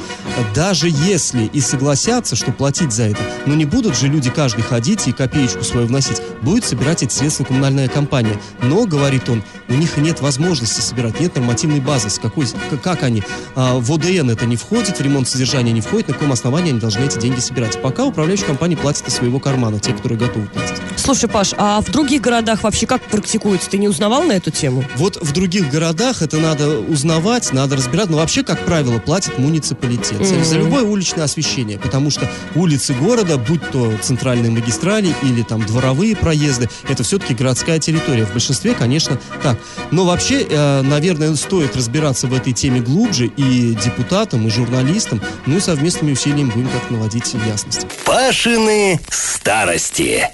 даже 0.56 0.90
если 0.90 1.46
и 1.46 1.60
согласятся, 1.62 2.36
что 2.36 2.52
платить 2.52 2.92
за 2.92 3.04
это, 3.04 3.20
но 3.46 3.56
не 3.56 3.66
будут 3.66 3.98
же 3.98 4.08
люди 4.08 4.30
каждый 4.30 4.62
ходить 4.62 5.08
и 5.08 5.12
копеечку 5.12 5.64
свою 5.64 5.88
вносить, 5.88 6.22
будет 6.48 6.64
собирать 6.64 7.04
эти 7.04 7.14
средства 7.14 7.44
коммунальная 7.44 7.90
компания. 7.90 8.40
Но, 8.62 8.86
говорит 8.86 9.28
он, 9.28 9.44
у 9.68 9.74
них 9.74 9.98
нет 9.98 10.22
возможности 10.22 10.80
собирать, 10.80 11.20
нет 11.20 11.36
нормативной 11.36 11.82
базы. 11.82 12.10
С 12.10 12.20
какой, 12.20 12.48
как 12.82 13.04
они? 13.04 13.22
А, 13.56 13.78
в 13.80 13.92
ОДН 13.92 14.30
это 14.30 14.46
не 14.46 14.56
входит, 14.56 14.98
в 14.98 15.02
ремонт 15.02 15.28
содержания 15.28 15.74
не 15.74 15.82
входит, 15.82 16.08
на 16.08 16.14
каком 16.14 16.32
основании 16.32 16.70
они 16.72 16.80
должны 16.80 17.02
эти 17.02 17.20
деньги 17.20 17.42
собирать. 17.42 17.82
Пока 17.82 18.06
управляющая 18.06 18.46
компания 18.46 18.78
платит 18.78 19.06
из 19.10 19.16
своего 19.16 19.40
кармана, 19.42 19.80
те, 19.82 19.92
которые 19.92 20.18
готовы 20.18 20.48
платить. 20.48 20.78
Слушай, 20.96 21.28
Паш, 21.30 21.54
а 21.58 21.82
в 21.82 21.92
других 21.92 22.22
городах 22.22 22.64
вообще 22.64 22.88
как 22.88 23.02
практикуется? 23.04 23.70
Ты 23.70 23.78
не 23.78 23.90
узнавал 23.90 24.24
на 24.24 24.32
эту 24.32 24.50
тему? 24.50 24.86
Вот 24.96 25.18
в 25.22 25.34
других 25.34 25.70
городах 25.70 26.22
это 26.22 26.38
надо 26.38 26.80
узнавать, 26.80 27.52
надо 27.52 27.76
разбирать, 27.76 28.10
но 28.10 28.18
вообще, 28.18 28.44
как 28.44 28.60
правило, 28.66 29.00
платит 29.00 29.38
муниципалитет 29.38 30.26
за, 30.26 30.36
Мгм. 30.36 30.46
за 30.46 30.58
любое 30.58 30.84
уличное 30.84 31.26
освещение, 31.26 31.78
потому 31.78 32.10
что 32.10 32.30
улицы 32.56 32.94
города, 32.94 33.38
будь 33.38 33.70
то 33.70 33.92
центральные 34.02 34.52
магистрали 34.52 35.14
или 35.24 35.44
там 35.44 35.66
дворовые 35.66 36.16
проезды, 36.38 36.70
это 36.88 37.04
все-таки 37.04 37.34
городская 37.34 37.80
территория. 37.80 38.26
В 38.26 38.32
большинстве, 38.32 38.74
конечно, 38.74 39.20
так. 39.42 39.58
Но 39.92 40.06
вообще, 40.06 40.46
э, 40.50 40.82
наверное, 40.82 41.36
стоит 41.36 41.76
разбираться 41.76 42.28
в 42.28 42.34
этой 42.34 42.54
теме 42.54 42.80
глубже 42.80 43.26
и 43.26 43.76
депутатам, 43.84 44.48
и 44.48 44.50
журналистам, 44.50 45.22
ну 45.46 45.58
и 45.58 45.60
совместными 45.60 46.14
усилиями 46.14 46.52
будем 46.52 46.70
как 46.70 46.90
наводить 46.90 47.34
ясность. 47.46 47.88
Пашины 48.06 49.00
старости. 49.10 50.30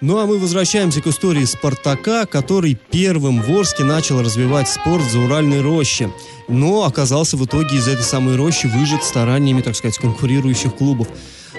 Ну 0.00 0.18
а 0.18 0.24
мы 0.24 0.38
возвращаемся 0.38 1.02
к 1.02 1.06
истории 1.08 1.44
Спартака, 1.44 2.24
который 2.24 2.78
первым 2.90 3.42
в 3.42 3.50
Орске 3.50 3.84
начал 3.84 4.22
развивать 4.22 4.68
спорт 4.68 5.04
в 5.04 5.10
Зауральной 5.10 5.60
роще. 5.60 6.10
Но 6.48 6.84
оказался 6.84 7.36
в 7.36 7.44
итоге 7.44 7.76
из 7.76 7.86
этой 7.86 8.02
самой 8.02 8.36
рощи 8.36 8.66
выжат 8.66 9.04
стараниями, 9.04 9.60
так 9.60 9.76
сказать, 9.76 9.98
конкурирующих 9.98 10.74
клубов. 10.74 11.08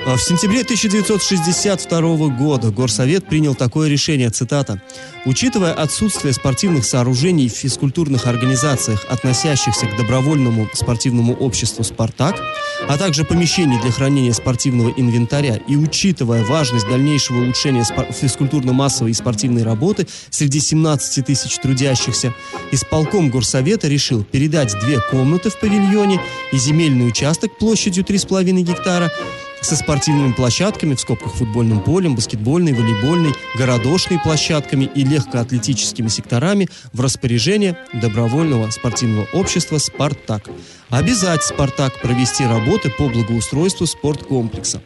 А 0.04 0.16
В 0.16 0.22
сентябре 0.22 0.62
1962 0.62 2.28
года 2.30 2.72
Горсовет 2.72 3.28
принял 3.28 3.54
такое 3.54 3.88
решение, 3.88 4.32
цитата, 4.32 4.82
«Учитывая 5.26 5.74
отсутствие 5.74 6.34
спортивных 6.34 6.86
сооружений 6.86 7.48
в 7.48 7.54
физкультурных 7.54 8.26
организациях, 8.26 9.06
относящихся 9.10 9.86
к 9.86 9.96
добровольному 9.98 10.68
спортивному 10.74 11.34
обществу 11.36 11.84
«Спартак», 11.84 12.42
а 12.90 12.98
также 12.98 13.24
помещений 13.26 13.80
для 13.80 13.92
хранения 13.92 14.34
спортивного 14.34 14.92
инвентаря 14.98 15.58
и 15.68 15.76
учитывая 15.76 16.44
важность 16.44 16.88
дальнейшего 16.88 17.38
улучшения 17.38 17.86
физкультурно-массовой 18.12 19.12
и 19.12 19.14
спортивной 19.14 19.62
работы 19.62 20.08
среди 20.32 20.60
17 20.60 21.24
тысяч 21.24 21.60
трудящихся, 21.60 22.34
исполком 22.72 23.30
Горсовета 23.30 23.88
решил 23.88 24.24
передать 24.24 24.74
две 24.80 25.00
комнаты 25.00 25.52
в 25.52 25.60
павильоне 25.60 26.20
и 26.52 26.58
земельный 26.58 27.08
участок 27.08 27.56
площадью 27.60 28.04
3,5 28.04 28.62
гектара 28.64 29.12
со 29.62 29.76
спортивными 29.76 30.34
площадками, 30.34 30.96
в 30.96 31.00
скобках 31.00 31.34
футбольным 31.34 31.82
полем, 31.82 32.16
баскетбольной, 32.16 32.74
волейбольной, 32.74 33.34
городошной 33.58 34.20
площадками 34.20 34.90
и 34.94 35.04
легкоатлетическими 35.04 36.08
секторами 36.08 36.68
в 36.94 37.02
распоряжение 37.02 37.78
добровольного 37.94 38.70
спортивного 38.72 39.28
общества 39.34 39.78
«Спартак». 39.78 40.50
Обязать 40.90 41.44
«Спартак» 41.44 42.02
провести 42.02 42.46
работы 42.46 42.90
по 42.90 43.08
благоустройству 43.08 43.86
спорткомплекса. 43.86 44.82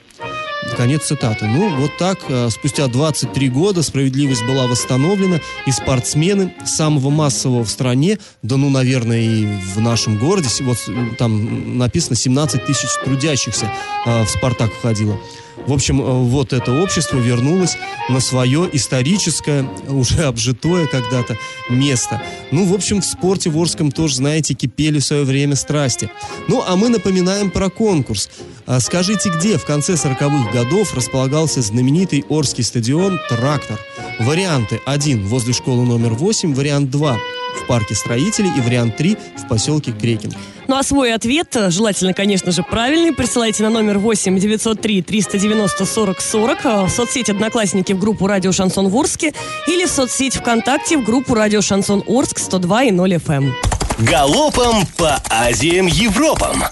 Конец 0.77 1.05
цитаты. 1.05 1.45
Ну, 1.45 1.75
вот 1.77 1.97
так, 1.97 2.19
э, 2.27 2.49
спустя 2.49 2.87
23 2.87 3.49
года 3.49 3.81
справедливость 3.83 4.45
была 4.45 4.67
восстановлена, 4.67 5.39
и 5.65 5.71
спортсмены 5.71 6.53
самого 6.65 7.09
массового 7.09 7.63
в 7.63 7.69
стране, 7.69 8.17
да 8.41 8.57
ну, 8.57 8.69
наверное, 8.69 9.21
и 9.21 9.45
в 9.45 9.79
нашем 9.79 10.17
городе, 10.17 10.49
вот 10.61 10.77
э, 10.87 10.91
там 11.17 11.77
написано 11.77 12.15
17 12.15 12.65
тысяч 12.65 12.89
трудящихся 13.03 13.71
э, 14.05 14.23
в 14.23 14.29
«Спартак» 14.29 14.73
входило. 14.73 15.19
В 15.67 15.73
общем, 15.73 16.01
вот 16.01 16.53
это 16.53 16.71
общество 16.71 17.17
вернулось 17.17 17.77
на 18.09 18.19
свое 18.19 18.69
историческое, 18.73 19.63
уже 19.87 20.23
обжитое 20.23 20.87
когда-то 20.87 21.37
место. 21.69 22.21
Ну, 22.51 22.65
в 22.65 22.73
общем, 22.73 23.01
в 23.01 23.05
спорте 23.05 23.49
в 23.49 23.57
Орском 23.57 23.91
тоже, 23.91 24.15
знаете, 24.15 24.53
кипели 24.53 24.99
в 24.99 25.05
свое 25.05 25.23
время 25.23 25.55
страсти. 25.55 26.09
Ну, 26.47 26.63
а 26.67 26.75
мы 26.75 26.89
напоминаем 26.89 27.49
про 27.49 27.69
конкурс. 27.69 28.29
А 28.67 28.79
Скажите, 28.79 29.29
где 29.29 29.57
в 29.57 29.65
конце 29.65 29.93
40-х 29.93 30.51
годов 30.51 30.93
располагался 30.95 31.61
знаменитый 31.61 32.25
Орский 32.29 32.63
стадион 32.63 33.19
«Трактор»? 33.29 33.79
Варианты. 34.19 34.81
Один 34.85 35.25
возле 35.27 35.53
школы 35.53 35.85
номер 35.85 36.13
8, 36.13 36.55
вариант 36.55 36.89
2 36.89 37.17
в 37.61 37.67
парке 37.67 37.95
строителей 37.95 38.49
и 38.57 38.61
вариант 38.61 38.97
3 38.97 39.17
в 39.37 39.47
поселке 39.47 39.91
Крекин. 39.91 40.33
Ну 40.67 40.77
а 40.77 40.83
свой 40.83 41.13
ответ, 41.13 41.55
э, 41.55 41.69
желательно, 41.69 42.13
конечно 42.13 42.51
же, 42.51 42.63
правильный, 42.63 43.13
присылайте 43.13 43.63
на 43.63 43.69
номер 43.69 43.99
8 43.99 44.39
903 44.39 45.01
390 45.03 45.85
40 45.85 46.21
40 46.21 46.65
в 46.87 46.89
соцсеть 46.89 47.29
Одноклассники 47.29 47.93
в 47.93 47.99
группу 47.99 48.27
Радио 48.27 48.51
Шансон 48.51 48.89
Ворске 48.89 49.33
или 49.67 49.85
в 49.85 49.89
соцсеть 49.89 50.35
ВКонтакте 50.35 50.97
в 50.97 51.05
группу 51.05 51.35
Радио 51.35 51.61
Шансон 51.61 52.03
Орск 52.07 52.39
102 52.39 52.83
и 52.83 52.91
0 52.91 53.13
FM. 53.13 53.51
Галопом 53.99 54.85
по 54.97 55.21
Азиям 55.29 55.87
Европам. 55.87 56.63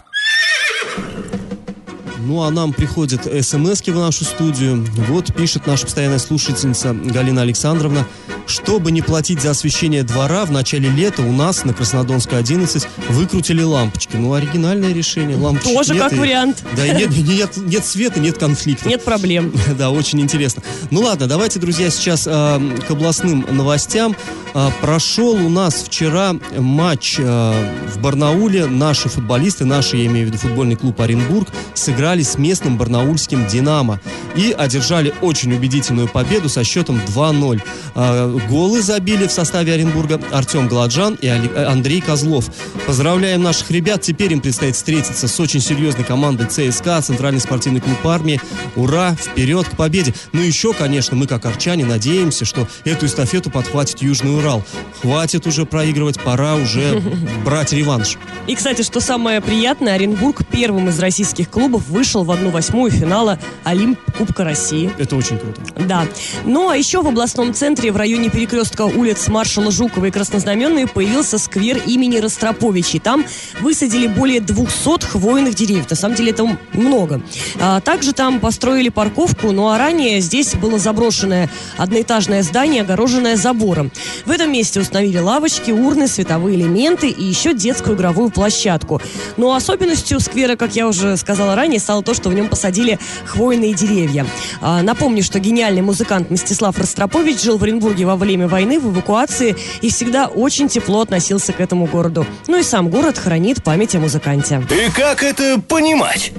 Ну, 2.26 2.42
а 2.44 2.52
нам 2.52 2.72
приходят 2.74 3.24
смс 3.46 3.82
в 3.82 3.96
нашу 3.96 4.24
студию. 4.24 4.86
Вот 5.10 5.34
пишет 5.36 5.68
наша 5.68 5.84
постоянная 5.86 6.20
слушательница 6.20 6.94
Галина 6.94 7.42
Александровна. 7.42 8.08
Чтобы 8.46 8.92
не 8.92 9.02
платить 9.02 9.42
за 9.42 9.52
освещение 9.52 10.04
двора, 10.04 10.44
в 10.46 10.52
начале 10.52 10.90
лета 10.90 11.22
у 11.22 11.32
нас 11.32 11.64
на 11.64 11.74
Краснодонской 11.74 12.38
11 12.40 12.88
выкрутили 13.10 13.62
лампочки. 13.64 14.18
Ну, 14.18 14.34
оригинальное 14.34 14.94
решение. 14.94 15.38
Лампочек 15.38 15.74
Тоже 15.74 15.94
нет 15.94 16.04
как 16.04 16.14
и- 16.14 16.20
вариант. 16.20 16.64
Да, 16.76 16.86
и 16.86 16.96
нет, 16.96 17.10
нет, 17.18 17.58
нет 17.58 17.86
света, 17.86 18.20
нет 18.20 18.38
конфликта. 18.38 18.88
Нет 18.88 19.04
проблем. 19.04 19.54
Да, 19.78 19.90
очень 19.92 20.22
интересно. 20.22 20.62
Ну 20.92 21.02
ладно, 21.02 21.26
давайте, 21.28 21.60
друзья, 21.60 21.90
сейчас 21.90 22.28
э, 22.28 22.60
к 22.88 22.92
областным 22.92 23.46
новостям. 23.50 24.16
Э, 24.54 24.70
прошел 24.82 25.34
у 25.34 25.50
нас 25.50 25.76
вчера 25.76 26.36
матч 26.58 27.16
э, 27.18 27.70
в 27.94 28.00
Барнауле. 28.00 28.68
Наши 28.68 29.10
футболисты, 29.10 29.66
наши, 29.66 29.98
я 29.98 30.06
имею 30.06 30.28
в 30.28 30.30
виду 30.30 30.38
футбольный 30.38 30.76
клуб 30.76 31.00
Оренбург, 31.02 31.48
сыграли 31.74 32.13
с 32.22 32.38
местным 32.38 32.78
барнаульским 32.78 33.48
«Динамо» 33.48 34.00
и 34.36 34.52
одержали 34.52 35.14
очень 35.22 35.54
убедительную 35.54 36.08
победу 36.08 36.50
со 36.50 36.64
счетом 36.64 37.02
2-0. 37.08 37.62
Э, 37.96 38.38
голы 38.50 38.82
забили 38.82 39.28
в 39.28 39.32
составе 39.32 39.74
Оренбурга 39.74 40.20
Артем 40.32 40.68
Гладжан 40.68 41.18
и 41.22 41.28
э, 41.28 41.66
Андрей 41.66 42.02
Козлов. 42.02 42.50
Поздравляем 42.86 43.42
наших 43.42 43.72
ребят. 43.72 44.02
Теперь 44.02 44.34
им 44.34 44.42
предстоит 44.42 44.76
встретиться 44.76 45.28
с 45.28 45.40
очень 45.40 45.62
серьезной 45.62 46.04
командой 46.04 46.48
ЦСКА, 46.48 47.02
Центральный 47.02 47.42
спортивный 47.42 47.82
клуб 47.82 48.06
армии. 48.06 48.40
Ура! 48.76 49.16
Вперед 49.16 49.68
к 49.68 49.78
победе! 49.78 50.14
Ну 50.34 50.42
еще, 50.42 50.74
конечно, 50.74 51.16
мы 51.16 51.28
как 51.28 51.46
арчане 51.46 51.86
надеемся, 51.86 52.46
что 52.46 52.68
эту 52.84 53.06
эстафету 53.06 53.50
подхватит 53.50 54.02
Южный 54.02 54.38
Урал. 54.38 54.64
Хватит 55.02 55.48
уже 55.48 55.66
проигрывать, 55.66 56.20
пора 56.20 56.56
уже 56.56 57.02
брать 57.46 57.74
реванш. 57.74 58.18
И, 58.48 58.56
кстати, 58.56 58.82
что 58.82 59.00
самое 59.00 59.40
приятное, 59.42 59.94
Оренбург 59.94 60.42
первым 60.50 60.90
из 60.90 61.00
российских 61.00 61.50
клубов 61.50 61.88
вышел 62.04 62.26
в 62.26 62.32
одну 62.32 62.50
восьмую 62.50 62.92
финала 62.92 63.40
Олимп 63.64 63.98
Кубка 64.18 64.44
России. 64.44 64.92
Это 64.98 65.16
очень 65.16 65.38
круто. 65.38 65.62
Да. 65.88 66.06
Ну, 66.44 66.68
а 66.68 66.76
еще 66.76 67.02
в 67.02 67.08
областном 67.08 67.54
центре 67.54 67.94
в 67.94 67.96
районе 67.96 68.30
перекрестка 68.30 68.82
улиц 68.82 69.30
маршала 69.30 69.72
Жукова 69.72 70.08
и 70.08 70.12
Краснознаменной 70.12 70.86
появился 70.86 71.38
сквер 71.38 71.78
имени 71.86 72.18
Ростроповичей. 72.18 73.00
Там 73.00 73.24
высадили 73.62 74.08
более 74.08 74.42
200 74.42 75.06
хвойных 75.06 75.56
деревьев. 75.56 75.90
На 75.90 75.96
самом 75.96 76.16
деле 76.16 76.32
это 76.32 76.58
много. 76.74 77.22
А, 77.62 77.80
также 77.80 78.12
там 78.12 78.42
построили 78.42 78.90
парковку, 78.90 79.54
ну 79.54 79.70
а 79.70 79.78
ранее 79.78 80.20
здесь 80.20 80.56
было 80.56 80.80
заброшенное 80.80 81.50
одноэтажное 81.78 82.44
здание, 82.44 82.82
огороженное 82.82 83.38
забором. 83.38 83.94
В 84.26 84.32
этом 84.32 84.52
месте 84.52 84.82
установили 84.82 85.20
лавочки, 85.20 85.72
урны, 85.72 86.10
световые 86.10 86.58
элементы 86.58 87.08
и 87.08 87.24
еще 87.24 87.54
детскую 87.54 87.96
игровую 87.96 88.30
площадку. 88.30 89.02
Но 89.38 89.56
особенностью 89.56 90.20
сквера, 90.20 90.58
как 90.58 90.76
я 90.76 90.86
уже 90.86 91.16
сказала 91.16 91.56
ранее, 91.56 91.80
стало 91.94 92.02
то, 92.02 92.16
что 92.16 92.30
в 92.30 92.34
нем 92.34 92.50
посадили 92.50 92.98
хвойные 93.24 93.76
деревья. 93.76 94.26
А, 94.62 94.82
напомню, 94.82 95.22
что 95.22 95.38
гениальный 95.38 95.84
музыкант 95.84 96.32
Мстислав 96.32 96.76
Ростропович 96.80 97.40
жил 97.40 97.60
в 97.60 97.64
Оренбурге 97.64 98.08
во 98.08 98.16
время 98.16 98.48
войны 98.48 98.80
в 98.80 98.92
эвакуации 98.92 99.56
и 99.82 99.92
всегда 99.92 100.26
очень 100.26 100.70
тепло 100.70 101.02
относился 101.02 101.54
к 101.54 101.60
этому 101.60 101.86
городу. 101.86 102.26
Ну 102.48 102.60
и 102.60 102.64
сам 102.64 102.90
город 102.90 103.20
хранит 103.20 103.64
память 103.64 103.96
о 103.96 104.00
музыканте. 104.00 104.66
И 104.72 104.90
как 104.90 105.22
это 105.22 105.62
понимать? 105.62 106.32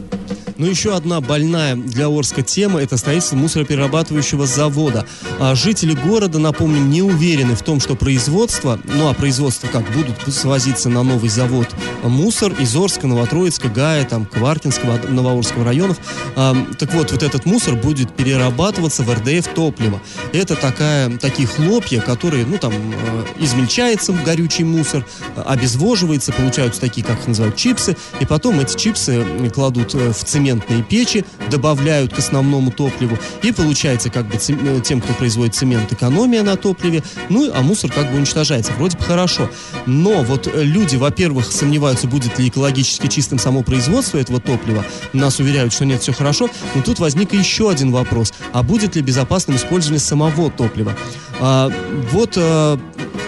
Ну, 0.56 0.66
еще 0.66 0.94
одна 0.94 1.20
больная 1.20 1.74
для 1.74 2.06
Орска 2.06 2.42
тема– 2.42 2.80
это 2.82 2.96
строительство 2.96 3.36
мусороперерабатывающего 3.36 4.46
завода. 4.46 5.04
А 5.40 5.54
жители 5.56 5.94
города, 5.94 6.38
напомним, 6.38 6.90
не 6.90 7.02
уверены 7.02 7.56
в 7.56 7.62
том, 7.62 7.80
что 7.80 7.96
производство, 7.96 8.78
ну, 8.84 9.08
а 9.08 9.14
производство 9.14 9.66
как, 9.66 9.90
будут 9.92 10.16
свозиться 10.32 10.88
на 10.88 11.02
новый 11.02 11.28
завод 11.28 11.68
мусор 12.04 12.52
из 12.52 12.74
Орска, 12.76 13.08
Новотроицка, 13.08 13.68
Гая, 13.68 14.04
там, 14.04 14.26
Кваркинского, 14.26 15.00
Новоорского 15.34 15.64
районов. 15.64 15.98
Так 16.34 16.94
вот, 16.94 17.10
вот 17.12 17.22
этот 17.22 17.44
мусор 17.44 17.74
будет 17.74 18.14
перерабатываться 18.14 19.02
в 19.02 19.12
РДФ 19.12 19.48
топливо. 19.54 20.00
Это 20.32 20.54
такая, 20.54 21.16
такие 21.18 21.48
хлопья, 21.48 22.00
которые, 22.00 22.46
ну, 22.46 22.58
там, 22.58 22.72
э, 22.72 23.24
измельчается 23.40 24.12
в 24.12 24.22
горючий 24.22 24.64
мусор, 24.64 25.04
э, 25.36 25.42
обезвоживается, 25.42 26.32
получаются 26.32 26.80
такие, 26.80 27.04
как 27.04 27.20
их 27.20 27.26
называют, 27.26 27.56
чипсы, 27.56 27.96
и 28.20 28.26
потом 28.26 28.60
эти 28.60 28.76
чипсы 28.76 29.24
кладут 29.52 29.94
э, 29.94 30.12
в 30.12 30.24
цементные 30.24 30.82
печи, 30.82 31.24
добавляют 31.50 32.14
к 32.14 32.18
основному 32.18 32.70
топливу, 32.70 33.18
и 33.42 33.52
получается 33.52 34.10
как 34.10 34.26
бы 34.28 34.38
тем, 34.82 35.00
кто 35.00 35.12
производит 35.14 35.54
цемент, 35.54 35.92
экономия 35.92 36.42
на 36.42 36.56
топливе, 36.56 37.02
ну, 37.28 37.50
а 37.54 37.62
мусор 37.62 37.90
как 37.90 38.10
бы 38.10 38.18
уничтожается. 38.18 38.72
Вроде 38.72 38.96
бы 38.96 39.04
хорошо. 39.04 39.50
Но 39.86 40.22
вот 40.22 40.48
люди, 40.54 40.96
во-первых, 40.96 41.46
сомневаются, 41.46 42.06
будет 42.06 42.38
ли 42.38 42.48
экологически 42.48 43.08
чистым 43.08 43.38
само 43.38 43.62
производство 43.62 44.18
этого 44.18 44.40
топлива. 44.40 44.84
Нас 45.24 45.40
уверяют, 45.40 45.72
что 45.72 45.86
нет, 45.86 46.02
все 46.02 46.12
хорошо. 46.12 46.50
Но 46.74 46.82
тут 46.82 46.98
возник 46.98 47.32
еще 47.32 47.70
один 47.70 47.92
вопрос. 47.92 48.34
А 48.52 48.62
будет 48.62 48.94
ли 48.94 49.00
безопасным 49.00 49.56
использование 49.56 49.98
самого 49.98 50.50
топлива? 50.50 50.94
А, 51.40 51.70
вот 52.12 52.34
э, 52.36 52.76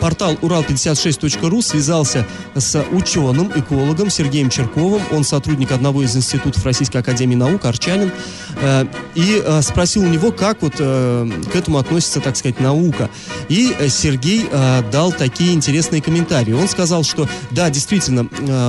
портал 0.01 0.35
Урал56.ру 0.35 1.63
связался 1.63 2.27
с 2.55 2.83
ученым, 2.93 3.51
экологом 3.55 4.11
Сергеем 4.11 4.51
Черковым. 4.51 5.03
Он 5.13 5.25
сотрудник 5.25 5.73
одного 5.73 6.03
из 6.03 6.17
институтов 6.17 6.65
Российской 6.65 6.99
Академии 6.99 7.35
Наук, 7.35 7.65
арчанин. 7.65 8.13
Э, 8.61 8.85
И 9.15 9.43
э, 9.45 9.63
спросил 9.63 10.03
у 10.03 10.07
него, 10.07 10.33
как 10.33 10.63
вот 10.63 10.75
э, 10.79 11.31
к 11.53 11.57
этому 11.57 11.79
относится, 11.79 12.21
так 12.21 12.37
сказать, 12.37 12.61
наука. 12.61 13.11
И 13.49 13.75
Сергей 13.89 14.47
дал 14.91 15.13
такие 15.13 15.55
интересные 15.55 16.03
комментарии. 16.03 16.53
Он 16.53 16.69
сказал, 16.69 17.05
что 17.05 17.29
да, 17.51 17.71
действительно, 17.71 18.29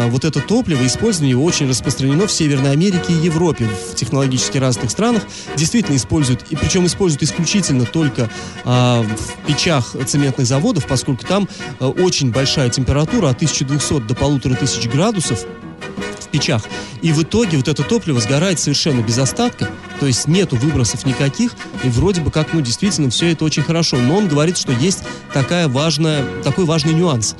вот 0.09 0.23
это 0.25 0.39
топливо, 0.39 0.85
использование 0.85 1.31
его 1.31 1.43
очень 1.43 1.67
распространено 1.67 2.27
в 2.27 2.31
Северной 2.31 2.71
Америке 2.71 3.13
и 3.13 3.25
Европе, 3.25 3.67
в 3.91 3.95
технологически 3.95 4.57
развитых 4.57 4.91
странах. 4.91 5.23
Действительно 5.55 5.95
используют, 5.95 6.45
и 6.49 6.55
причем 6.55 6.85
используют 6.85 7.23
исключительно 7.23 7.85
только 7.85 8.29
в 8.63 9.07
печах 9.47 9.95
цементных 10.05 10.45
заводов, 10.45 10.85
поскольку 10.87 11.16
там 11.25 11.47
э, 11.79 11.85
очень 11.85 12.31
большая 12.31 12.69
температура 12.69 13.29
от 13.29 13.37
1200 13.37 14.01
до 14.01 14.13
1500 14.13 14.91
градусов 14.91 15.45
в 16.19 16.27
печах. 16.29 16.63
И 17.01 17.11
в 17.11 17.23
итоге 17.23 17.57
вот 17.57 17.67
это 17.67 17.83
топливо 17.83 18.19
сгорает 18.19 18.59
совершенно 18.59 19.01
без 19.01 19.17
остатка, 19.17 19.69
то 19.99 20.07
есть 20.07 20.27
нету 20.27 20.55
выбросов 20.55 21.05
никаких, 21.05 21.51
и 21.83 21.89
вроде 21.89 22.21
бы 22.21 22.31
как, 22.31 22.53
ну, 22.53 22.61
действительно, 22.61 23.09
все 23.09 23.31
это 23.31 23.45
очень 23.45 23.63
хорошо. 23.63 23.97
Но 23.97 24.17
он 24.17 24.27
говорит, 24.27 24.57
что 24.57 24.71
есть 24.71 25.03
такая 25.33 25.67
важная, 25.67 26.25
такой 26.43 26.65
важный 26.65 26.93
нюанс. 26.93 27.35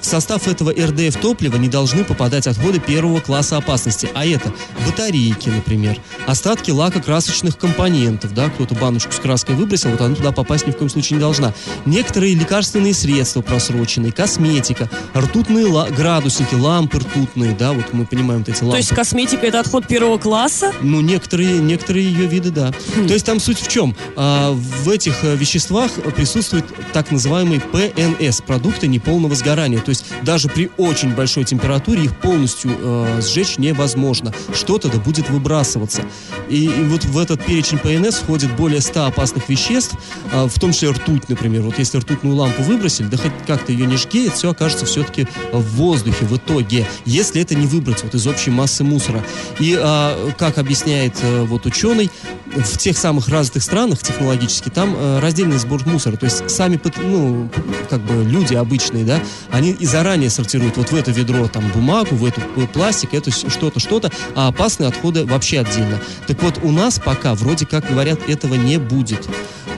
В 0.00 0.06
состав 0.06 0.46
этого 0.48 0.70
РДФ 0.70 1.20
топлива 1.20 1.56
не 1.56 1.68
должны 1.68 2.04
попадать 2.04 2.46
отходы 2.46 2.78
первого 2.78 3.20
класса 3.20 3.56
опасности, 3.56 4.08
а 4.14 4.24
это 4.24 4.52
батарейки, 4.86 5.48
например, 5.48 5.98
остатки 6.26 6.70
лакокрасочных 6.70 7.58
компонентов, 7.58 8.32
да, 8.32 8.48
кто-то 8.48 8.74
баночку 8.74 9.12
с 9.12 9.16
краской 9.16 9.54
выбросил, 9.54 9.90
вот 9.90 10.00
она 10.00 10.14
туда 10.14 10.32
попасть 10.32 10.66
ни 10.66 10.70
в 10.70 10.76
коем 10.76 10.88
случае 10.88 11.16
не 11.16 11.20
должна. 11.20 11.52
Некоторые 11.84 12.34
лекарственные 12.34 12.94
средства 12.94 13.42
просроченные, 13.42 14.12
косметика, 14.12 14.88
ртутные 15.16 15.66
ла- 15.66 15.88
градусники, 15.90 16.54
лампы 16.54 16.98
ртутные, 16.98 17.52
да, 17.54 17.72
вот 17.72 17.92
мы 17.92 18.06
понимаем 18.06 18.40
вот 18.40 18.48
эти 18.48 18.62
лампы. 18.62 18.72
То 18.72 18.78
есть 18.78 18.94
косметика 18.94 19.46
это 19.46 19.60
отход 19.60 19.86
первого 19.86 20.18
класса? 20.18 20.72
Ну, 20.80 21.00
некоторые, 21.00 21.58
некоторые 21.58 22.06
ее 22.06 22.26
виды, 22.26 22.50
да. 22.50 22.72
То 22.94 23.12
есть 23.14 23.26
там 23.26 23.40
суть 23.40 23.60
в 23.60 23.68
чем? 23.68 23.96
А, 24.16 24.52
в 24.52 24.88
этих 24.88 25.24
э, 25.24 25.34
веществах 25.36 25.90
присутствует 26.16 26.64
так 26.92 27.10
называемый 27.10 27.60
ПНС, 27.60 28.40
продукты 28.42 28.86
неполного 28.86 29.34
сгорания. 29.34 29.80
То 29.88 29.92
есть 29.92 30.04
даже 30.22 30.50
при 30.50 30.70
очень 30.76 31.14
большой 31.14 31.44
температуре 31.44 32.04
их 32.04 32.14
полностью 32.18 32.76
э, 32.78 33.22
сжечь 33.22 33.56
невозможно. 33.56 34.34
Что-то 34.52 34.90
да 34.90 34.98
будет 34.98 35.30
выбрасываться. 35.30 36.02
И, 36.50 36.66
и 36.66 36.84
вот 36.84 37.06
в 37.06 37.16
этот 37.16 37.42
перечень 37.42 37.78
ПНС 37.78 38.16
входит 38.16 38.54
более 38.54 38.82
100 38.82 39.06
опасных 39.06 39.48
веществ, 39.48 39.96
а, 40.30 40.46
в 40.46 40.60
том 40.60 40.72
числе 40.72 40.90
ртуть, 40.90 41.30
например. 41.30 41.62
Вот 41.62 41.78
если 41.78 41.96
ртутную 41.96 42.36
лампу 42.36 42.62
выбросили, 42.64 43.06
да 43.06 43.16
хоть 43.16 43.32
как-то 43.46 43.72
ее 43.72 43.86
не 43.86 43.96
жги, 43.96 44.26
это 44.26 44.36
все 44.36 44.50
окажется 44.50 44.84
все-таки 44.84 45.26
в 45.52 45.62
воздухе 45.76 46.26
в 46.26 46.36
итоге, 46.36 46.86
если 47.06 47.40
это 47.40 47.54
не 47.54 47.66
выбрать 47.66 48.02
вот 48.02 48.14
из 48.14 48.26
общей 48.26 48.50
массы 48.50 48.84
мусора. 48.84 49.24
И 49.58 49.74
а, 49.80 50.32
как 50.36 50.58
объясняет 50.58 51.14
э, 51.22 51.44
вот 51.44 51.64
ученый, 51.64 52.10
в 52.54 52.76
тех 52.78 52.96
самых 52.96 53.28
развитых 53.28 53.62
странах 53.62 53.98
технологически 54.00 54.68
там 54.68 54.94
э, 54.96 55.20
раздельный 55.20 55.58
сбор 55.58 55.86
мусора. 55.86 56.16
То 56.16 56.24
есть 56.24 56.48
сами, 56.50 56.80
ну, 57.02 57.50
как 57.88 58.00
бы 58.00 58.24
люди 58.24 58.54
обычные, 58.54 59.04
да, 59.04 59.20
они 59.50 59.76
и 59.78 59.86
заранее 59.86 60.30
сортируют 60.30 60.76
вот 60.76 60.90
в 60.90 60.94
это 60.94 61.10
ведро 61.10 61.48
там 61.48 61.68
бумагу, 61.68 62.16
в 62.16 62.24
эту 62.24 62.40
э, 62.56 62.66
пластик, 62.66 63.14
это 63.14 63.30
что-то, 63.30 63.80
что-то, 63.80 64.10
а 64.34 64.48
опасные 64.48 64.88
отходы 64.88 65.24
вообще 65.24 65.60
отдельно. 65.60 66.00
Так 66.26 66.42
вот, 66.42 66.58
у 66.62 66.70
нас 66.70 67.00
пока 67.04 67.34
вроде 67.34 67.66
как 67.66 67.88
говорят, 67.88 68.28
этого 68.28 68.54
не 68.54 68.78
будет. 68.78 69.28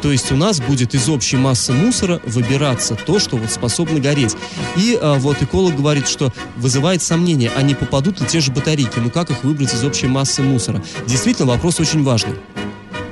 То 0.03 0.11
есть 0.11 0.33
у 0.33 0.37
нас 0.37 0.61
будет 0.61 0.95
из 0.95 1.09
общей 1.09 1.37
массы 1.37 1.73
мусора 1.73 2.21
выбираться 2.25 2.95
то, 2.95 3.19
что 3.19 3.37
вот 3.37 3.51
способно 3.51 4.01
гореть. 4.01 4.35
И 4.77 4.99
а, 5.01 5.19
вот 5.19 5.43
эколог 5.43 5.77
говорит, 5.77 6.09
что 6.09 6.33
вызывает 6.57 7.03
сомнение, 7.03 7.53
а 7.55 7.63
не 7.63 7.75
попадут 7.75 8.21
ли 8.21 8.27
те 8.27 8.41
же 8.41 8.51
батарейки, 8.51 8.99
ну 8.99 9.11
как 9.11 9.31
их 9.31 9.45
выбрать 9.45 9.75
из 9.75 9.85
общей 9.85 10.07
массы 10.07 10.43
мусора? 10.43 10.83
Действительно, 11.07 11.47
вопрос 11.47 11.81
очень 11.81 12.03
важный. 12.03 12.37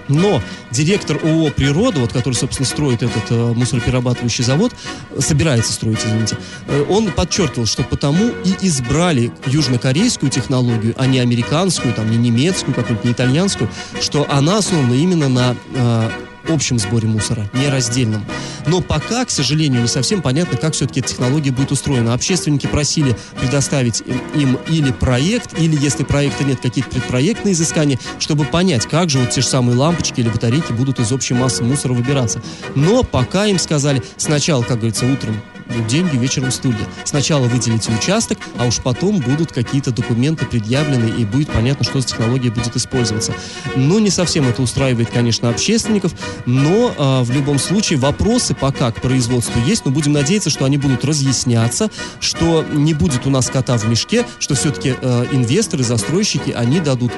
Но 0.08 0.42
директор 0.70 1.18
ООО 1.22 1.50
«Природа», 1.50 2.00
вот, 2.00 2.12
который, 2.12 2.34
собственно, 2.34 2.66
строит 2.66 3.02
этот 3.02 3.30
э, 3.30 3.52
мусороперерабатывающий 3.54 4.44
завод, 4.44 4.72
собирается 5.18 5.72
строить, 5.72 6.00
извините, 6.04 6.36
э, 6.66 6.84
он 6.88 7.10
подчеркивал, 7.12 7.66
что 7.66 7.82
потому 7.82 8.28
и 8.44 8.66
избрали 8.66 9.30
южнокорейскую 9.46 10.30
технологию, 10.30 10.94
а 10.96 11.06
не 11.06 11.18
американскую, 11.18 11.94
там, 11.94 12.10
не 12.10 12.16
немецкую, 12.16 12.74
какую-то, 12.74 13.06
не 13.06 13.12
итальянскую, 13.12 13.70
что 14.00 14.26
она 14.30 14.58
основана 14.58 14.94
именно 14.94 15.28
на 15.28 15.56
э, 15.74 16.10
общем 16.48 16.78
сборе 16.78 17.08
мусора, 17.08 17.48
не 17.52 17.68
раздельном. 17.68 18.24
Но 18.66 18.80
пока, 18.80 19.24
к 19.24 19.30
сожалению, 19.30 19.82
не 19.82 19.88
совсем 19.88 20.22
понятно, 20.22 20.58
как 20.58 20.74
все-таки 20.74 21.00
эта 21.00 21.10
технология 21.10 21.50
будет 21.50 21.72
устроена. 21.72 22.14
Общественники 22.14 22.66
просили 22.66 23.16
предоставить 23.40 24.02
им 24.34 24.58
или 24.68 24.92
проект, 24.92 25.58
или, 25.58 25.76
если 25.80 26.04
проекта 26.04 26.44
нет, 26.44 26.60
какие-то 26.60 26.90
предпроектные 26.90 27.52
изыскания, 27.52 27.98
чтобы 28.18 28.44
понять, 28.44 28.86
как 28.86 29.10
же 29.10 29.18
вот 29.18 29.30
те 29.30 29.40
же 29.40 29.46
самые 29.46 29.76
лампочки 29.76 30.20
или 30.20 30.28
батарейки 30.28 30.72
будут 30.72 31.00
из 31.00 31.12
общей 31.12 31.34
массы 31.34 31.62
мусора 31.62 31.92
выбираться. 31.92 32.42
Но 32.74 33.02
пока 33.02 33.46
им 33.46 33.58
сказали 33.58 34.02
сначала, 34.16 34.62
как 34.62 34.78
говорится, 34.78 35.06
утром 35.06 35.40
деньги, 35.88 36.16
вечером 36.16 36.50
стулья. 36.50 36.86
Сначала 37.04 37.46
выделите 37.46 37.92
участок, 37.92 38.38
а 38.58 38.64
уж 38.64 38.78
потом 38.78 39.18
будут 39.18 39.52
какие-то 39.52 39.90
документы 39.90 40.46
предъявлены, 40.46 41.20
и 41.20 41.24
будет 41.24 41.50
понятно, 41.50 41.84
что 41.84 42.00
за 42.00 42.08
технология 42.08 42.50
будет 42.50 42.76
использоваться. 42.76 43.34
Ну, 43.76 43.98
не 43.98 44.10
совсем 44.10 44.48
это 44.48 44.62
устраивает, 44.62 45.10
конечно, 45.10 45.48
общественников, 45.48 46.12
но 46.46 46.94
э, 46.96 47.22
в 47.22 47.30
любом 47.30 47.58
случае 47.58 47.98
вопросы 47.98 48.54
пока 48.54 48.90
к 48.92 49.00
производству 49.00 49.60
есть, 49.60 49.84
но 49.84 49.90
будем 49.90 50.12
надеяться, 50.12 50.50
что 50.50 50.64
они 50.64 50.78
будут 50.78 51.04
разъясняться, 51.04 51.90
что 52.20 52.64
не 52.72 52.94
будет 52.94 53.26
у 53.26 53.30
нас 53.30 53.48
кота 53.48 53.76
в 53.76 53.88
мешке, 53.88 54.26
что 54.38 54.54
все-таки 54.54 54.94
э, 55.00 55.26
инвесторы, 55.32 55.84
застройщики, 55.84 56.50
они 56.50 56.80
дадут 56.80 57.12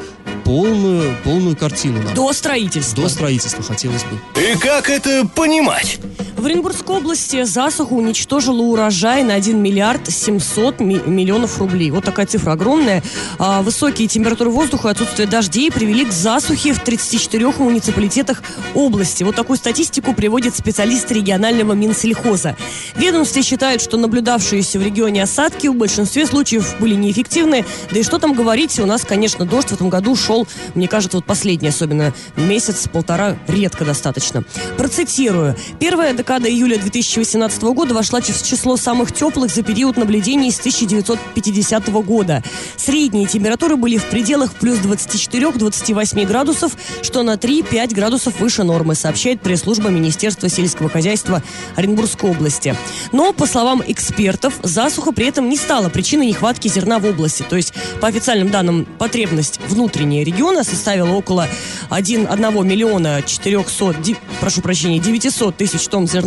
полную, 0.44 1.16
полную 1.22 1.56
картину 1.56 2.02
нам. 2.02 2.14
До 2.14 2.32
строительства. 2.32 3.04
До 3.04 3.08
строительства, 3.08 3.62
хотелось 3.62 4.02
бы. 4.04 4.18
И 4.40 4.58
как 4.58 4.90
это 4.90 5.26
понимать? 5.26 6.00
В 6.40 6.46
Оренбургской 6.46 6.96
области 6.96 7.44
засуха 7.44 7.92
уничтожила 7.92 8.62
урожай 8.62 9.24
на 9.24 9.34
1 9.34 9.62
миллиард 9.62 10.10
700 10.10 10.80
ми- 10.80 11.02
миллионов 11.04 11.58
рублей. 11.58 11.90
Вот 11.90 12.06
такая 12.06 12.24
цифра 12.24 12.52
огромная. 12.52 13.02
А, 13.38 13.60
высокие 13.60 14.08
температуры 14.08 14.48
воздуха 14.48 14.88
и 14.88 14.92
отсутствие 14.92 15.28
дождей 15.28 15.70
привели 15.70 16.06
к 16.06 16.12
засухе 16.12 16.72
в 16.72 16.78
34 16.82 17.52
муниципалитетах 17.58 18.42
области. 18.74 19.22
Вот 19.22 19.36
такую 19.36 19.58
статистику 19.58 20.14
приводит 20.14 20.56
специалист 20.56 21.12
регионального 21.12 21.74
Минсельхоза. 21.74 22.56
Ведомстве 22.96 23.42
считают, 23.42 23.82
что 23.82 23.98
наблюдавшиеся 23.98 24.78
в 24.78 24.82
регионе 24.82 25.24
осадки 25.24 25.66
в 25.66 25.74
большинстве 25.74 26.24
случаев 26.24 26.74
были 26.80 26.94
неэффективны. 26.94 27.66
Да 27.92 28.00
и 28.00 28.02
что 28.02 28.18
там 28.18 28.32
говорить, 28.32 28.78
у 28.78 28.86
нас, 28.86 29.04
конечно, 29.04 29.44
дождь 29.44 29.68
в 29.68 29.72
этом 29.74 29.90
году 29.90 30.16
шел, 30.16 30.48
мне 30.74 30.88
кажется, 30.88 31.18
вот 31.18 31.26
последний, 31.26 31.68
особенно 31.68 32.14
месяц-полтора, 32.36 33.36
редко 33.46 33.84
достаточно. 33.84 34.42
Процитирую. 34.78 35.54
Первая 35.78 36.14
декада 36.30 36.48
июля 36.48 36.78
2018 36.78 37.60
года 37.62 37.92
вошла 37.92 38.20
в 38.20 38.24
число 38.24 38.76
самых 38.76 39.10
теплых 39.10 39.50
за 39.50 39.64
период 39.64 39.96
наблюдений 39.96 40.52
с 40.52 40.60
1950 40.60 41.88
года. 42.04 42.44
Средние 42.76 43.26
температуры 43.26 43.74
были 43.74 43.96
в 43.96 44.04
пределах 44.04 44.54
плюс 44.54 44.78
24-28 44.78 46.24
градусов, 46.26 46.76
что 47.02 47.24
на 47.24 47.34
3-5 47.34 47.94
градусов 47.94 48.38
выше 48.38 48.62
нормы, 48.62 48.94
сообщает 48.94 49.40
пресс-служба 49.40 49.88
Министерства 49.88 50.48
сельского 50.48 50.88
хозяйства 50.88 51.42
Оренбургской 51.74 52.30
области. 52.30 52.76
Но, 53.10 53.32
по 53.32 53.46
словам 53.46 53.82
экспертов, 53.84 54.54
засуха 54.62 55.10
при 55.10 55.26
этом 55.26 55.48
не 55.48 55.56
стала 55.56 55.88
причиной 55.88 56.26
нехватки 56.26 56.68
зерна 56.68 57.00
в 57.00 57.06
области. 57.06 57.42
То 57.42 57.56
есть, 57.56 57.74
по 58.00 58.06
официальным 58.06 58.50
данным, 58.50 58.86
потребность 59.00 59.58
внутреннего 59.66 60.22
региона 60.22 60.62
составила 60.62 61.10
около 61.10 61.48
1, 61.88 62.28
1 62.30 62.68
миллиона 62.68 63.20
400, 63.26 63.94
ди- 63.94 64.16
прошу 64.40 64.60
прощения, 64.60 65.00
900 65.00 65.56
тысяч 65.56 65.88
тонн 65.88 66.06
зерна, 66.06 66.19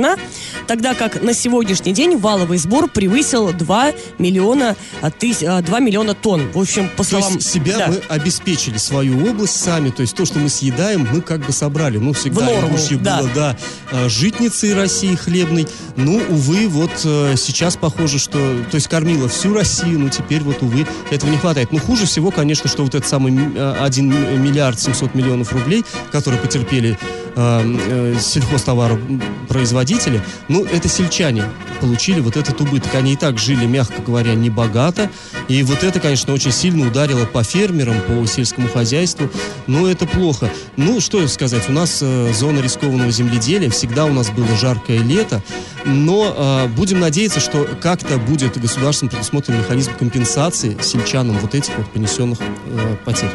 тогда 0.68 0.94
как 0.94 1.22
на 1.22 1.34
сегодняшний 1.34 1.94
день 1.94 2.18
валовый 2.18 2.58
сбор 2.58 2.88
превысил 2.90 3.52
2 3.54 3.92
миллиона, 4.20 4.76
а, 5.02 5.10
тыс- 5.10 5.46
а, 5.46 5.62
2 5.62 5.80
миллиона 5.80 6.14
тонн. 6.14 6.52
В 6.54 6.60
общем, 6.60 6.90
по 6.90 7.04
То 7.04 7.10
словам... 7.10 7.36
есть 7.36 7.52
себя 7.52 7.78
Да. 7.78 7.88
мы 7.88 8.02
обеспечили 8.10 8.78
свою 8.78 9.30
область 9.30 9.60
сами, 9.62 9.90
то 9.90 10.02
есть 10.02 10.16
то, 10.16 10.26
что 10.26 10.40
мы 10.40 10.50
съедаем, 10.50 11.08
мы 11.12 11.22
как 11.22 11.46
бы 11.46 11.52
собрали. 11.52 11.98
Ну, 11.98 12.14
всегда 12.14 12.42
В 12.42 12.46
норму, 12.46 12.78
да. 13.02 13.20
было, 13.20 13.30
да, 13.36 13.58
э, 13.92 14.10
житницей 14.10 14.74
России 14.74 15.16
хлебной. 15.16 15.68
Ну, 15.96 16.22
увы, 16.30 16.68
вот 16.68 16.92
э, 17.04 17.36
сейчас 17.38 17.76
похоже, 17.76 18.20
что, 18.20 18.38
то 18.72 18.76
есть 18.76 18.88
кормила 18.88 19.28
всю 19.30 19.54
Россию, 19.54 20.00
но 20.00 20.10
теперь 20.10 20.42
вот, 20.42 20.62
увы, 20.62 20.86
этого 21.12 21.30
не 21.30 21.38
хватает. 21.38 21.72
Но 21.72 21.80
хуже 21.80 22.06
всего, 22.06 22.32
конечно, 22.32 22.70
что 22.70 22.84
вот 22.84 22.96
этот 22.96 23.08
самый 23.10 23.34
э, 23.56 23.76
1 23.82 24.42
миллиард 24.44 24.80
700 24.80 25.16
миллионов 25.16 25.52
рублей, 25.54 25.84
которые 26.12 26.40
потерпели 26.42 26.98
э, 27.36 27.76
э, 27.90 28.16
сельхозтоваропроизводители, 28.20 30.22
ну, 30.48 30.66
это 30.66 30.88
сельчане 30.88 31.44
получили 31.82 32.22
вот 32.22 32.38
этот 32.38 32.60
убыток. 32.62 32.96
Они 32.96 33.14
и 33.14 33.16
так 33.16 33.38
жили, 33.38 33.66
мягко 33.66 34.02
говоря, 34.02 34.34
не 34.36 34.50
богато. 34.50 35.10
И 35.48 35.64
вот 35.64 35.84
это, 35.84 36.00
конечно, 36.00 36.34
очень 36.34 36.52
сильно 36.52 36.88
ударило 36.88 37.26
по 37.26 37.44
фермерам, 37.44 37.96
по 38.08 38.26
сельскому 38.26 38.70
хозяйству. 38.70 39.30
Но 39.68 39.90
это 39.90 40.06
плохо. 40.06 40.50
Ну, 40.78 41.02
что 41.02 41.28
сказать, 41.28 41.70
у 41.70 41.74
нас 41.74 42.00
э, 42.02 42.32
зона 42.34 42.60
рискованного 42.60 43.12
земледелия, 43.12 43.70
всегда 43.70 44.06
у 44.06 44.14
нас 44.14 44.30
было 44.30 44.56
жаркое 44.56 45.00
лето, 45.00 45.42
но 45.86 46.34
э, 46.36 46.68
будем 46.70 47.00
надеяться, 47.00 47.40
что 47.40 47.68
как-то 47.82 48.18
будет 48.18 48.60
государством 48.60 49.10
предусмотрен 49.10 49.58
механизм 49.58 49.94
компенсации 49.96 50.78
сельчанам 50.82 51.38
вот 51.40 51.56
этих 51.56 51.76
вот 51.78 51.90
понесенных 51.92 52.40
э, 52.40 52.96
потерь. 53.04 53.32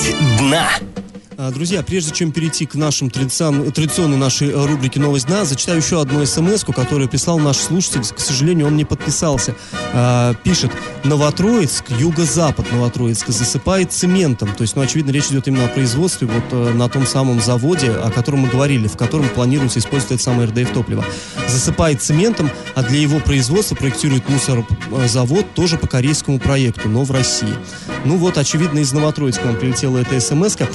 Новость 0.00 0.38
дна. 0.38 0.66
А, 1.42 1.50
Друзья, 1.50 1.82
прежде 1.82 2.12
чем 2.12 2.32
перейти 2.32 2.66
к 2.66 2.74
нашим 2.74 3.08
традицион- 3.08 3.72
традиционной 3.72 4.18
нашей 4.18 4.50
э, 4.50 4.66
рубрике 4.66 5.00
«Новость 5.00 5.26
дна», 5.26 5.46
зачитаю 5.46 5.78
еще 5.78 6.02
одну 6.02 6.26
смс 6.26 6.64
которую 6.64 7.08
прислал 7.08 7.38
наш 7.38 7.56
слушатель. 7.56 8.02
К 8.02 8.20
сожалению, 8.20 8.66
он 8.66 8.76
не 8.76 8.84
подписался. 8.84 9.54
А, 9.94 10.34
Пишет, 10.44 10.70
Новотроицк, 11.02 11.86
юго-запад 11.98 12.70
Новотроицка, 12.70 13.32
засыпает 13.32 13.90
цементом. 13.90 14.52
То 14.54 14.62
есть, 14.62 14.76
ну, 14.76 14.82
очевидно, 14.82 15.12
речь 15.12 15.28
идет 15.28 15.48
именно 15.48 15.64
о 15.64 15.68
производстве 15.68 16.26
вот 16.26 16.44
э, 16.50 16.74
на 16.74 16.90
том 16.90 17.06
самом 17.06 17.40
заводе, 17.40 17.90
о 17.90 18.10
котором 18.10 18.40
мы 18.40 18.48
говорили, 18.48 18.86
в 18.86 18.98
котором 18.98 19.26
планируется 19.30 19.78
использовать 19.78 20.16
это 20.16 20.22
самое 20.22 20.46
РДФ 20.46 20.74
топливо. 20.74 21.06
Засыпает 21.48 22.02
цементом, 22.02 22.50
а 22.74 22.82
для 22.82 23.00
его 23.00 23.18
производства 23.18 23.74
проектирует 23.76 24.28
мусорозавод 24.28 25.54
тоже 25.54 25.78
по 25.78 25.86
корейскому 25.86 26.38
проекту, 26.38 26.90
но 26.90 27.04
в 27.04 27.10
России. 27.10 27.54
Ну 28.04 28.16
вот, 28.16 28.36
очевидно, 28.36 28.80
из 28.80 28.92
Новотроицка 28.92 29.46
нам 29.46 29.56
прилетела 29.56 29.98
эта 29.98 30.20
смс 30.20 30.56
-ка. 30.56 30.68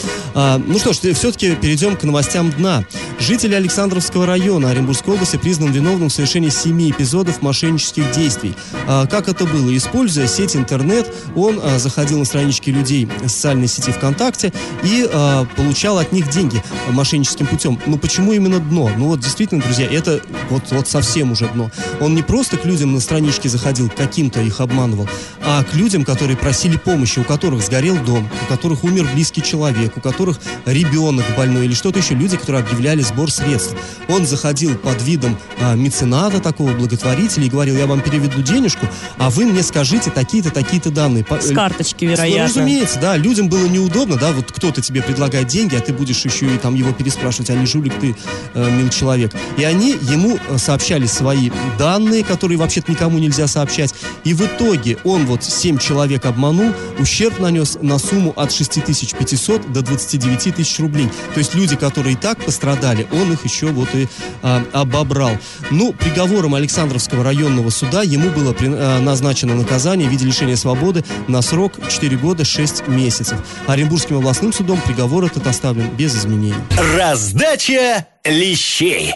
Ну 0.57 0.79
что 0.79 0.93
ж, 0.93 0.97
все-таки 0.97 1.55
перейдем 1.55 1.95
к 1.95 2.03
новостям 2.03 2.51
дна. 2.51 2.85
Житель 3.19 3.55
Александровского 3.55 4.25
района 4.25 4.69
Оренбургской 4.69 5.13
области 5.13 5.37
признан 5.37 5.71
виновным 5.71 6.09
в 6.09 6.13
совершении 6.13 6.49
семи 6.49 6.91
эпизодов 6.91 7.41
мошеннических 7.41 8.11
действий. 8.11 8.53
А, 8.87 9.07
как 9.07 9.27
это 9.27 9.45
было? 9.45 9.75
Используя 9.75 10.27
сеть 10.27 10.55
интернет, 10.55 11.13
он 11.35 11.59
а, 11.63 11.79
заходил 11.79 12.19
на 12.19 12.25
странички 12.25 12.69
людей 12.69 13.07
социальной 13.23 13.67
сети 13.67 13.91
ВКонтакте 13.91 14.53
и 14.83 15.07
а, 15.11 15.45
получал 15.55 15.97
от 15.97 16.11
них 16.11 16.29
деньги 16.29 16.61
мошенническим 16.91 17.47
путем. 17.47 17.79
Ну 17.85 17.97
почему 17.97 18.33
именно 18.33 18.59
дно? 18.59 18.91
Ну 18.97 19.07
вот 19.07 19.19
действительно, 19.19 19.61
друзья, 19.61 19.87
это 19.89 20.21
вот, 20.49 20.63
вот 20.71 20.87
совсем 20.87 21.31
уже 21.31 21.47
дно. 21.47 21.71
Он 22.01 22.15
не 22.15 22.23
просто 22.23 22.57
к 22.57 22.65
людям 22.65 22.93
на 22.93 22.99
странички 22.99 23.47
заходил, 23.47 23.89
каким-то 23.89 24.41
их 24.41 24.59
обманывал, 24.59 25.07
а 25.41 25.63
к 25.63 25.73
людям, 25.73 26.05
которые 26.05 26.37
просили 26.37 26.77
помощи, 26.77 27.19
у 27.19 27.23
которых 27.23 27.63
сгорел 27.63 27.97
дом, 28.03 28.29
у 28.43 28.45
которых 28.51 28.83
умер 28.83 29.07
близкий 29.13 29.41
человек, 29.41 29.97
у 29.97 30.01
которых 30.01 30.39
ребенок 30.65 31.25
больной 31.37 31.65
или 31.65 31.73
что-то 31.73 31.99
еще. 31.99 32.15
Люди, 32.15 32.37
которые 32.37 32.63
объявляли 32.63 33.01
сбор 33.01 33.31
средств. 33.31 33.75
Он 34.07 34.25
заходил 34.25 34.75
под 34.75 35.01
видом 35.01 35.37
а, 35.59 35.75
мецената, 35.75 36.39
такого 36.39 36.73
благотворителя, 36.73 37.45
и 37.45 37.49
говорил, 37.49 37.75
я 37.77 37.87
вам 37.87 38.01
переведу 38.01 38.41
денежку, 38.41 38.87
а 39.17 39.29
вы 39.29 39.45
мне 39.45 39.63
скажите 39.63 40.11
такие-то, 40.11 40.51
такие-то 40.51 40.91
данные. 40.91 41.25
С 41.39 41.51
э, 41.51 41.53
карточки, 41.53 42.05
ну, 42.05 42.11
вероятно. 42.11 42.43
разумеется, 42.43 42.99
да, 42.99 43.17
людям 43.17 43.49
было 43.49 43.65
неудобно, 43.65 44.17
да, 44.17 44.31
вот 44.31 44.51
кто-то 44.51 44.81
тебе 44.81 45.01
предлагает 45.01 45.47
деньги, 45.47 45.75
а 45.75 45.81
ты 45.81 45.93
будешь 45.93 46.23
еще 46.25 46.53
и 46.53 46.57
там 46.57 46.75
его 46.75 46.91
переспрашивать, 46.93 47.49
а 47.49 47.55
не 47.55 47.65
жулик 47.65 47.93
ты, 47.99 48.15
э, 48.53 48.71
мил 48.71 48.89
человек. 48.89 49.33
И 49.57 49.63
они 49.63 49.91
ему 49.91 50.37
э, 50.37 50.57
сообщали 50.57 51.05
свои 51.05 51.51
данные, 51.77 52.23
которые 52.23 52.57
вообще-то 52.57 52.91
никому 52.91 53.19
нельзя 53.19 53.47
сообщать. 53.47 53.93
И 54.23 54.33
в 54.33 54.41
итоге 54.41 54.97
он 55.03 55.25
вот 55.25 55.43
7 55.43 55.77
человек 55.77 56.25
обманул, 56.25 56.71
ущерб 56.99 57.39
нанес 57.39 57.77
на 57.81 57.97
сумму 57.97 58.33
от 58.35 58.51
6500 58.51 59.71
до 59.71 59.81
29 59.81 60.34
9 60.37 60.55
тысяч 60.55 60.79
рублей. 60.79 61.09
То 61.33 61.39
есть 61.39 61.55
люди, 61.55 61.75
которые 61.75 62.13
и 62.13 62.17
так 62.17 62.43
пострадали, 62.43 63.07
он 63.11 63.33
их 63.33 63.43
еще 63.45 63.67
вот 63.67 63.89
и 63.93 64.07
а, 64.41 64.63
обобрал. 64.73 65.37
Ну, 65.71 65.93
приговором 65.93 66.55
Александровского 66.55 67.23
районного 67.23 67.69
суда 67.69 68.03
ему 68.03 68.29
было 68.29 68.53
при, 68.53 68.67
а, 68.69 68.99
назначено 68.99 69.55
наказание 69.55 70.07
в 70.07 70.11
виде 70.11 70.25
лишения 70.25 70.55
свободы 70.55 71.03
на 71.27 71.41
срок 71.41 71.73
4 71.87 72.17
года 72.17 72.45
6 72.45 72.87
месяцев. 72.87 73.39
Оренбургским 73.67 74.17
областным 74.17 74.53
судом 74.53 74.79
приговор 74.81 75.25
этот 75.25 75.47
оставлен 75.47 75.89
без 75.95 76.15
изменений. 76.15 76.55
Раздача 76.95 78.07
лещей. 78.23 79.13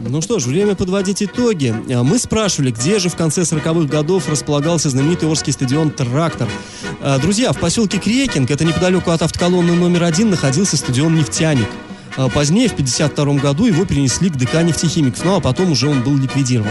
Ну 0.00 0.22
что 0.22 0.38
ж, 0.38 0.46
время 0.46 0.74
подводить 0.76 1.22
итоги. 1.22 1.74
А, 1.92 2.02
Мы 2.02 2.18
спрашивали, 2.18 2.70
где 2.70 2.98
же 2.98 3.08
в 3.08 3.16
конце 3.16 3.42
40-х 3.42 3.88
годов 3.88 4.28
располагался 4.28 4.90
знаменитый 4.90 5.28
Орский 5.28 5.52
стадион 5.52 5.90
«Трактор». 5.90 6.48
А, 7.00 7.18
Друзья, 7.18 7.52
в 7.52 7.58
поселке 7.58 7.98
Крекинг, 7.98 8.50
это 8.50 8.64
неподалеку 8.64 9.10
от 9.10 9.22
автоколонны 9.22 9.74
номер 9.74 10.04
один, 10.04 10.30
находился 10.30 10.76
стадион 10.76 11.16
«Нефтяник». 11.16 11.66
А, 12.16 12.28
Позднее, 12.28 12.68
в 12.68 12.72
1952 12.72 13.42
году, 13.42 13.66
его 13.66 13.84
перенесли 13.84 14.30
к 14.30 14.36
ДК 14.36 14.62
нефтехимиков, 14.62 15.24
ну 15.24 15.36
а 15.36 15.40
потом 15.40 15.72
уже 15.72 15.88
он 15.88 16.02
был 16.02 16.16
ликвидирован. 16.16 16.70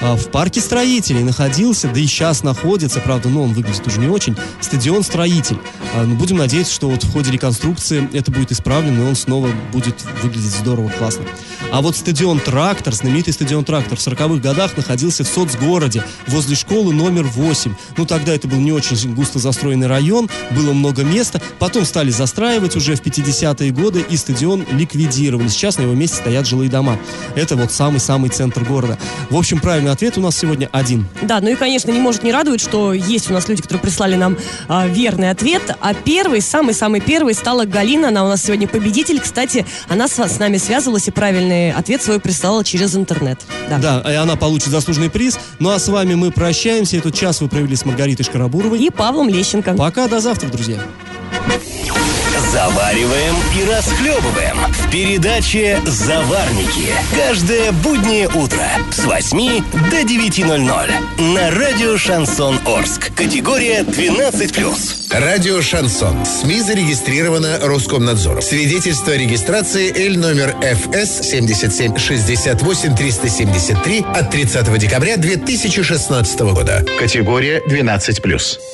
В 0.00 0.30
парке 0.30 0.60
строителей 0.60 1.22
находился, 1.22 1.86
да 1.86 2.00
и 2.00 2.06
сейчас 2.06 2.42
находится, 2.42 2.98
правда, 2.98 3.28
но 3.28 3.44
он 3.44 3.52
выглядит 3.52 3.86
уже 3.86 4.00
не 4.00 4.08
очень, 4.08 4.36
стадион 4.60 5.02
«Строитель». 5.04 5.58
А, 5.94 6.04
Ну, 6.04 6.14
будем 6.16 6.38
надеяться, 6.38 6.72
что 6.72 6.88
вот 6.88 7.02
в 7.04 7.12
ходе 7.12 7.30
реконструкции 7.30 8.08
это 8.12 8.30
будет 8.32 8.50
исправлено, 8.52 9.02
и 9.02 9.06
он 9.08 9.14
снова 9.14 9.48
будет 9.72 9.94
выглядеть 10.22 10.56
здорово, 10.56 10.88
классно. 10.90 11.24
А 11.72 11.80
вот 11.80 11.96
стадион 11.96 12.38
«Трактор», 12.38 12.92
знаменитый 12.92 13.32
стадион 13.32 13.64
«Трактор» 13.64 13.96
в 13.96 14.06
40-х 14.06 14.42
годах 14.42 14.76
находился 14.76 15.24
в 15.24 15.26
соцгороде, 15.26 16.04
возле 16.26 16.54
школы 16.54 16.92
номер 16.92 17.22
8. 17.22 17.74
Ну, 17.96 18.04
тогда 18.04 18.34
это 18.34 18.46
был 18.46 18.58
не 18.58 18.72
очень 18.72 19.14
густо 19.14 19.38
застроенный 19.38 19.86
район, 19.86 20.28
было 20.50 20.74
много 20.74 21.02
места. 21.02 21.40
Потом 21.58 21.86
стали 21.86 22.10
застраивать 22.10 22.76
уже 22.76 22.94
в 22.94 23.00
50-е 23.00 23.70
годы, 23.70 24.04
и 24.06 24.18
стадион 24.18 24.66
ликвидировали. 24.70 25.48
Сейчас 25.48 25.78
на 25.78 25.82
его 25.84 25.94
месте 25.94 26.18
стоят 26.18 26.46
жилые 26.46 26.68
дома. 26.68 26.98
Это 27.36 27.56
вот 27.56 27.72
самый-самый 27.72 28.28
центр 28.28 28.64
города. 28.64 28.98
В 29.30 29.36
общем, 29.38 29.58
правильный 29.58 29.92
ответ 29.92 30.18
у 30.18 30.20
нас 30.20 30.36
сегодня 30.36 30.68
один. 30.72 31.06
Да, 31.22 31.40
ну 31.40 31.48
и, 31.48 31.54
конечно, 31.54 31.90
не 31.90 32.00
может 32.00 32.22
не 32.22 32.32
радовать, 32.32 32.60
что 32.60 32.92
есть 32.92 33.30
у 33.30 33.32
нас 33.32 33.48
люди, 33.48 33.62
которые 33.62 33.80
прислали 33.80 34.16
нам 34.16 34.36
а, 34.68 34.86
верный 34.86 35.30
ответ. 35.30 35.74
А 35.80 35.94
первый, 35.94 36.42
самый-самый 36.42 37.00
первый 37.00 37.32
стала 37.32 37.64
Галина. 37.64 38.08
Она 38.08 38.26
у 38.26 38.28
нас 38.28 38.42
сегодня 38.42 38.68
победитель. 38.68 39.20
Кстати, 39.20 39.64
она 39.88 40.06
с, 40.06 40.18
с 40.18 40.38
нами 40.38 40.58
связывалась 40.58 41.08
и 41.08 41.10
правильный 41.10 41.61
ответ 41.70 42.02
свой 42.02 42.20
прислала 42.20 42.64
через 42.64 42.96
интернет. 42.96 43.40
Да. 43.68 43.78
Да, 43.78 44.12
и 44.12 44.14
она 44.14 44.36
получит 44.36 44.68
заслуженный 44.68 45.10
приз. 45.10 45.38
Ну 45.58 45.70
а 45.70 45.78
с 45.78 45.88
вами 45.88 46.14
мы 46.14 46.30
прощаемся. 46.30 46.96
Этот 46.96 47.14
час 47.14 47.40
вы 47.40 47.48
провели 47.48 47.76
с 47.76 47.84
Маргаритой 47.84 48.24
Шкарабуровой. 48.24 48.80
И 48.80 48.90
Павлом 48.90 49.28
Лещенко. 49.28 49.74
Пока, 49.74 50.08
до 50.08 50.20
завтра, 50.20 50.48
друзья. 50.48 50.78
Завариваем 52.52 53.34
и 53.58 53.64
расхлебываем 53.64 54.58
в 54.70 54.90
передаче 54.90 55.80
«Заварники». 55.86 56.92
Каждое 57.16 57.72
буднее 57.72 58.28
утро 58.28 58.66
с 58.90 59.06
8 59.06 59.64
до 59.90 60.02
9.00 60.02 61.22
на 61.34 61.50
радио 61.50 61.96
«Шансон 61.96 62.58
Орск». 62.66 63.10
Категория 63.14 63.80
12+. 63.84 65.18
Радио 65.18 65.62
«Шансон». 65.62 66.26
СМИ 66.26 66.60
зарегистрировано 66.60 67.58
Роскомнадзором. 67.62 68.42
Свидетельство 68.42 69.14
о 69.14 69.16
регистрации 69.16 69.90
Л 70.08 70.18
номер 70.18 70.54
ФС 70.60 71.26
77 71.30 71.96
68 71.96 72.94
373 72.94 74.04
от 74.14 74.30
30 74.30 74.78
декабря 74.78 75.16
2016 75.16 76.40
года. 76.40 76.84
Категория 76.98 77.62
12+. 77.66 78.58